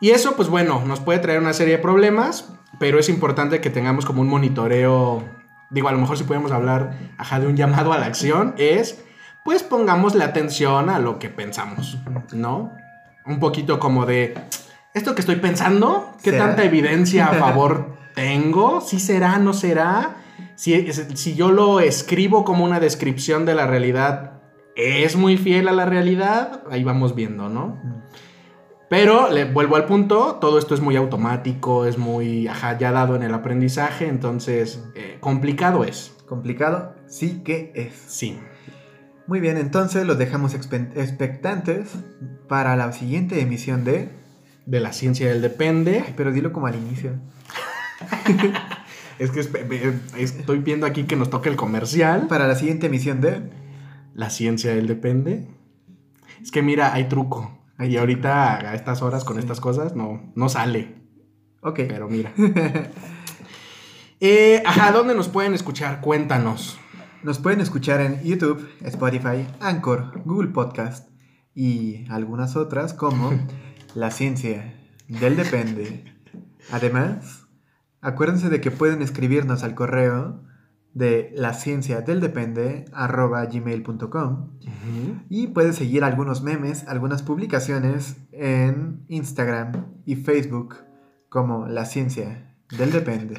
Y 0.00 0.10
eso, 0.10 0.36
pues 0.36 0.48
bueno, 0.48 0.82
nos 0.86 1.00
puede 1.00 1.18
traer 1.18 1.40
una 1.40 1.52
serie 1.52 1.76
de 1.76 1.82
problemas, 1.82 2.52
pero 2.78 2.98
es 2.98 3.08
importante 3.08 3.60
que 3.60 3.70
tengamos 3.70 4.04
como 4.04 4.20
un 4.20 4.28
monitoreo, 4.28 5.22
digo, 5.70 5.88
a 5.88 5.92
lo 5.92 5.98
mejor 5.98 6.18
si 6.18 6.24
podemos 6.24 6.52
hablar, 6.52 6.98
ajá, 7.16 7.40
de 7.40 7.46
un 7.46 7.56
llamado 7.56 7.92
a 7.92 7.98
la 7.98 8.06
acción, 8.06 8.54
es, 8.58 9.02
pues 9.44 9.62
pongamos 9.62 10.14
la 10.14 10.26
atención 10.26 10.90
a 10.90 10.98
lo 10.98 11.18
que 11.18 11.30
pensamos, 11.30 11.98
¿no? 12.32 12.72
Un 13.24 13.40
poquito 13.40 13.78
como 13.78 14.04
de, 14.04 14.34
esto 14.92 15.14
que 15.14 15.22
estoy 15.22 15.36
pensando, 15.36 16.12
¿qué 16.22 16.32
¿Será? 16.32 16.46
tanta 16.48 16.64
evidencia 16.64 17.26
a 17.26 17.34
favor 17.34 17.96
tengo? 18.14 18.80
¿Sí 18.80 19.00
será, 19.00 19.38
no 19.38 19.52
será? 19.52 20.16
Si, 20.56 20.92
si 20.92 21.34
yo 21.34 21.50
lo 21.50 21.80
escribo 21.80 22.44
como 22.44 22.64
una 22.64 22.78
descripción 22.78 23.46
de 23.46 23.54
la 23.54 23.66
realidad, 23.66 24.33
¿es 24.76 25.16
muy 25.16 25.36
fiel 25.36 25.68
a 25.68 25.72
la 25.72 25.84
realidad? 25.84 26.62
Ahí 26.70 26.84
vamos 26.84 27.14
viendo, 27.14 27.48
¿no? 27.48 27.78
Pero 28.90 29.30
le 29.30 29.44
vuelvo 29.44 29.76
al 29.76 29.86
punto, 29.86 30.36
todo 30.40 30.58
esto 30.58 30.74
es 30.74 30.80
muy 30.80 30.94
automático, 30.96 31.86
es 31.86 31.98
muy, 31.98 32.46
ajá, 32.46 32.78
ya 32.78 32.92
dado 32.92 33.16
en 33.16 33.22
el 33.22 33.34
aprendizaje, 33.34 34.06
entonces 34.06 34.84
eh, 34.94 35.16
complicado 35.20 35.84
es. 35.84 36.14
complicado, 36.28 36.94
sí 37.06 37.42
que 37.44 37.72
es. 37.74 37.94
Sí. 38.06 38.38
Muy 39.26 39.40
bien, 39.40 39.56
entonces 39.56 40.06
los 40.06 40.18
dejamos 40.18 40.54
expe- 40.54 40.90
expectantes 40.96 41.90
para 42.46 42.76
la 42.76 42.92
siguiente 42.92 43.40
emisión 43.40 43.84
de... 43.84 44.10
De 44.66 44.80
la 44.80 44.92
ciencia 44.92 45.28
del 45.28 45.42
depende. 45.42 46.02
Ay, 46.06 46.14
pero 46.16 46.30
dilo 46.32 46.52
como 46.52 46.66
al 46.66 46.74
inicio. 46.76 47.12
Es 49.18 49.30
que 49.30 49.42
ve- 49.42 49.94
estoy 50.18 50.58
viendo 50.58 50.86
aquí 50.86 51.04
que 51.04 51.14
nos 51.16 51.30
toca 51.30 51.48
el 51.48 51.56
comercial. 51.56 52.26
Para 52.28 52.46
la 52.48 52.54
siguiente 52.56 52.86
emisión 52.86 53.20
de... 53.20 53.42
La 54.14 54.30
ciencia 54.30 54.74
del 54.74 54.86
depende. 54.86 55.46
Es 56.40 56.50
que 56.50 56.62
mira, 56.62 56.94
hay 56.94 57.08
truco. 57.08 57.58
Y 57.78 57.96
ahorita 57.96 58.70
a 58.70 58.74
estas 58.74 59.02
horas 59.02 59.24
con 59.24 59.34
Sí. 59.36 59.40
estas 59.40 59.60
cosas 59.60 59.94
no, 59.96 60.32
no 60.36 60.48
sale. 60.48 60.94
Ok. 61.60 61.80
Pero 61.88 62.08
mira. 62.08 62.32
Eh, 64.20 64.62
ajá, 64.64 64.90
¿dónde 64.92 65.14
nos 65.14 65.28
pueden 65.28 65.52
escuchar? 65.52 66.00
Cuéntanos. 66.00 66.78
Nos 67.22 67.38
pueden 67.40 67.60
escuchar 67.60 68.00
en 68.00 68.22
YouTube, 68.22 68.66
Spotify, 68.82 69.46
Anchor, 69.60 70.22
Google 70.24 70.48
Podcast 70.48 71.10
y 71.54 72.06
algunas 72.10 72.56
otras 72.56 72.94
como 72.94 73.32
La 73.94 74.10
Ciencia 74.10 74.74
del 75.08 75.36
Depende. 75.36 76.04
Además, 76.70 77.46
acuérdense 78.00 78.48
de 78.48 78.60
que 78.62 78.70
pueden 78.70 79.02
escribirnos 79.02 79.62
al 79.62 79.74
correo 79.74 80.42
de 80.94 81.32
la 81.34 81.52
ciencia 81.54 82.00
del 82.00 82.20
depende 82.20 82.84
gmail.com 82.92 84.50
y 85.28 85.48
puedes 85.48 85.76
seguir 85.76 86.04
algunos 86.04 86.42
memes, 86.42 86.86
algunas 86.86 87.22
publicaciones 87.22 88.16
en 88.32 89.04
Instagram 89.08 89.86
y 90.06 90.16
Facebook 90.16 90.76
como 91.28 91.66
La 91.66 91.84
Ciencia 91.84 92.56
del 92.78 92.92
Depende. 92.92 93.38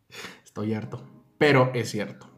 Estoy 0.44 0.74
harto. 0.74 1.02
Pero 1.38 1.72
es 1.74 1.90
cierto. 1.90 2.31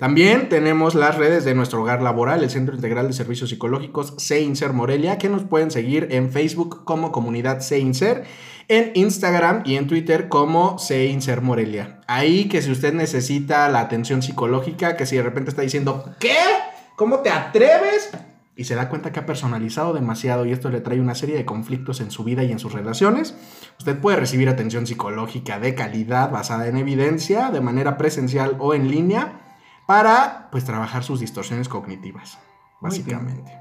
También 0.00 0.48
tenemos 0.48 0.94
las 0.94 1.18
redes 1.18 1.44
de 1.44 1.54
nuestro 1.54 1.82
hogar 1.82 2.00
laboral, 2.00 2.42
el 2.42 2.48
Centro 2.48 2.74
Integral 2.74 3.06
de 3.08 3.12
Servicios 3.12 3.50
Psicológicos 3.50 4.14
CEINSER 4.18 4.72
Morelia, 4.72 5.18
que 5.18 5.28
nos 5.28 5.44
pueden 5.44 5.70
seguir 5.70 6.08
en 6.12 6.32
Facebook 6.32 6.86
como 6.86 7.12
Comunidad 7.12 7.60
CEINSER, 7.60 8.24
en 8.68 8.92
Instagram 8.94 9.60
y 9.66 9.76
en 9.76 9.88
Twitter 9.88 10.30
como 10.30 10.78
CEINSER 10.78 11.42
Morelia. 11.42 12.00
Ahí 12.06 12.48
que 12.48 12.62
si 12.62 12.70
usted 12.70 12.94
necesita 12.94 13.68
la 13.68 13.80
atención 13.80 14.22
psicológica, 14.22 14.96
que 14.96 15.04
si 15.04 15.16
de 15.16 15.22
repente 15.22 15.50
está 15.50 15.60
diciendo, 15.60 16.14
¿qué? 16.18 16.38
¿Cómo 16.96 17.18
te 17.18 17.28
atreves? 17.28 18.08
Y 18.56 18.64
se 18.64 18.76
da 18.76 18.88
cuenta 18.88 19.12
que 19.12 19.20
ha 19.20 19.26
personalizado 19.26 19.92
demasiado 19.92 20.46
y 20.46 20.52
esto 20.52 20.70
le 20.70 20.80
trae 20.80 20.98
una 20.98 21.14
serie 21.14 21.36
de 21.36 21.44
conflictos 21.44 22.00
en 22.00 22.10
su 22.10 22.24
vida 22.24 22.42
y 22.42 22.52
en 22.52 22.58
sus 22.58 22.72
relaciones, 22.72 23.34
usted 23.78 23.98
puede 23.98 24.16
recibir 24.16 24.48
atención 24.48 24.86
psicológica 24.86 25.60
de 25.60 25.74
calidad 25.74 26.30
basada 26.30 26.68
en 26.68 26.78
evidencia, 26.78 27.50
de 27.50 27.60
manera 27.60 27.98
presencial 27.98 28.56
o 28.60 28.72
en 28.72 28.90
línea, 28.90 29.49
para 29.90 30.46
pues 30.52 30.64
trabajar 30.64 31.02
sus 31.02 31.18
distorsiones 31.18 31.68
cognitivas, 31.68 32.38
básicamente. 32.80 33.58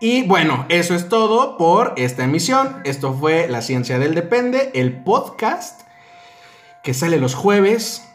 Y 0.00 0.26
bueno, 0.26 0.64
eso 0.70 0.94
es 0.94 1.10
todo 1.10 1.58
por 1.58 1.92
esta 1.98 2.24
emisión. 2.24 2.80
Esto 2.84 3.12
fue 3.12 3.46
La 3.46 3.60
Ciencia 3.60 3.98
del 3.98 4.14
Depende, 4.14 4.70
el 4.72 5.02
podcast 5.02 5.82
que 6.82 6.94
sale 6.94 7.18
los 7.18 7.34
jueves 7.34 8.08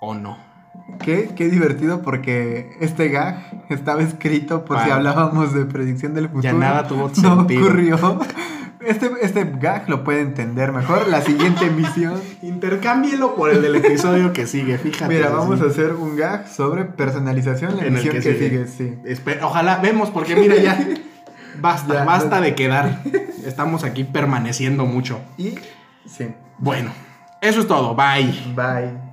o 0.00 0.14
no. 0.14 0.38
Qué, 1.00 1.30
qué 1.34 1.48
divertido 1.48 2.00
porque 2.00 2.76
este 2.80 3.08
gag 3.08 3.64
estaba 3.68 4.00
escrito 4.02 4.64
por 4.64 4.80
si 4.84 4.88
hablábamos 4.88 5.52
de 5.52 5.64
predicción 5.64 6.14
del 6.14 6.26
futuro. 6.26 6.44
Ya 6.44 6.52
nada 6.52 6.86
tuvo 6.86 7.08
no 7.16 7.38
sentido. 7.38 7.64
ocurrió. 7.64 8.20
Este, 8.86 9.10
este 9.22 9.44
gag 9.60 9.88
lo 9.88 10.04
puede 10.04 10.20
entender 10.20 10.72
mejor 10.72 11.06
la 11.08 11.20
siguiente 11.20 11.66
emisión. 11.66 12.20
Intercámbielo 12.42 13.34
por 13.34 13.50
el 13.50 13.60
del 13.62 13.76
episodio 13.76 14.32
que 14.32 14.46
sigue, 14.46 14.78
fíjate. 14.78 15.12
Mira, 15.14 15.28
vamos 15.30 15.58
sí. 15.58 15.64
a 15.66 15.68
hacer 15.68 15.92
un 15.92 16.16
gag 16.16 16.48
sobre 16.48 16.84
personalización, 16.84 17.76
la 17.76 17.82
En 17.82 17.88
el 17.88 17.92
emisión 17.94 18.14
que 18.14 18.20
que, 18.20 18.34
sigue. 18.38 18.66
sigue. 18.66 18.66
sí. 18.66 18.98
Espe- 19.04 19.38
Ojalá, 19.42 19.76
vemos, 19.78 20.10
porque 20.10 20.34
mira 20.36 20.56
ya. 20.56 20.78
Basta, 21.60 21.92
Ya, 21.92 22.04
basta 22.04 22.40
de 22.40 22.54
quedar. 22.54 23.02
Estamos 23.44 23.84
aquí 23.84 24.04
permaneciendo 24.04 24.86
mucho. 24.86 25.20
Y 25.36 25.56
sí, 26.06 26.28
Bueno, 26.58 26.90
eso 27.42 27.60
es 27.60 27.66
todo. 27.66 27.94
Bye. 27.94 28.32
bye. 28.54 29.09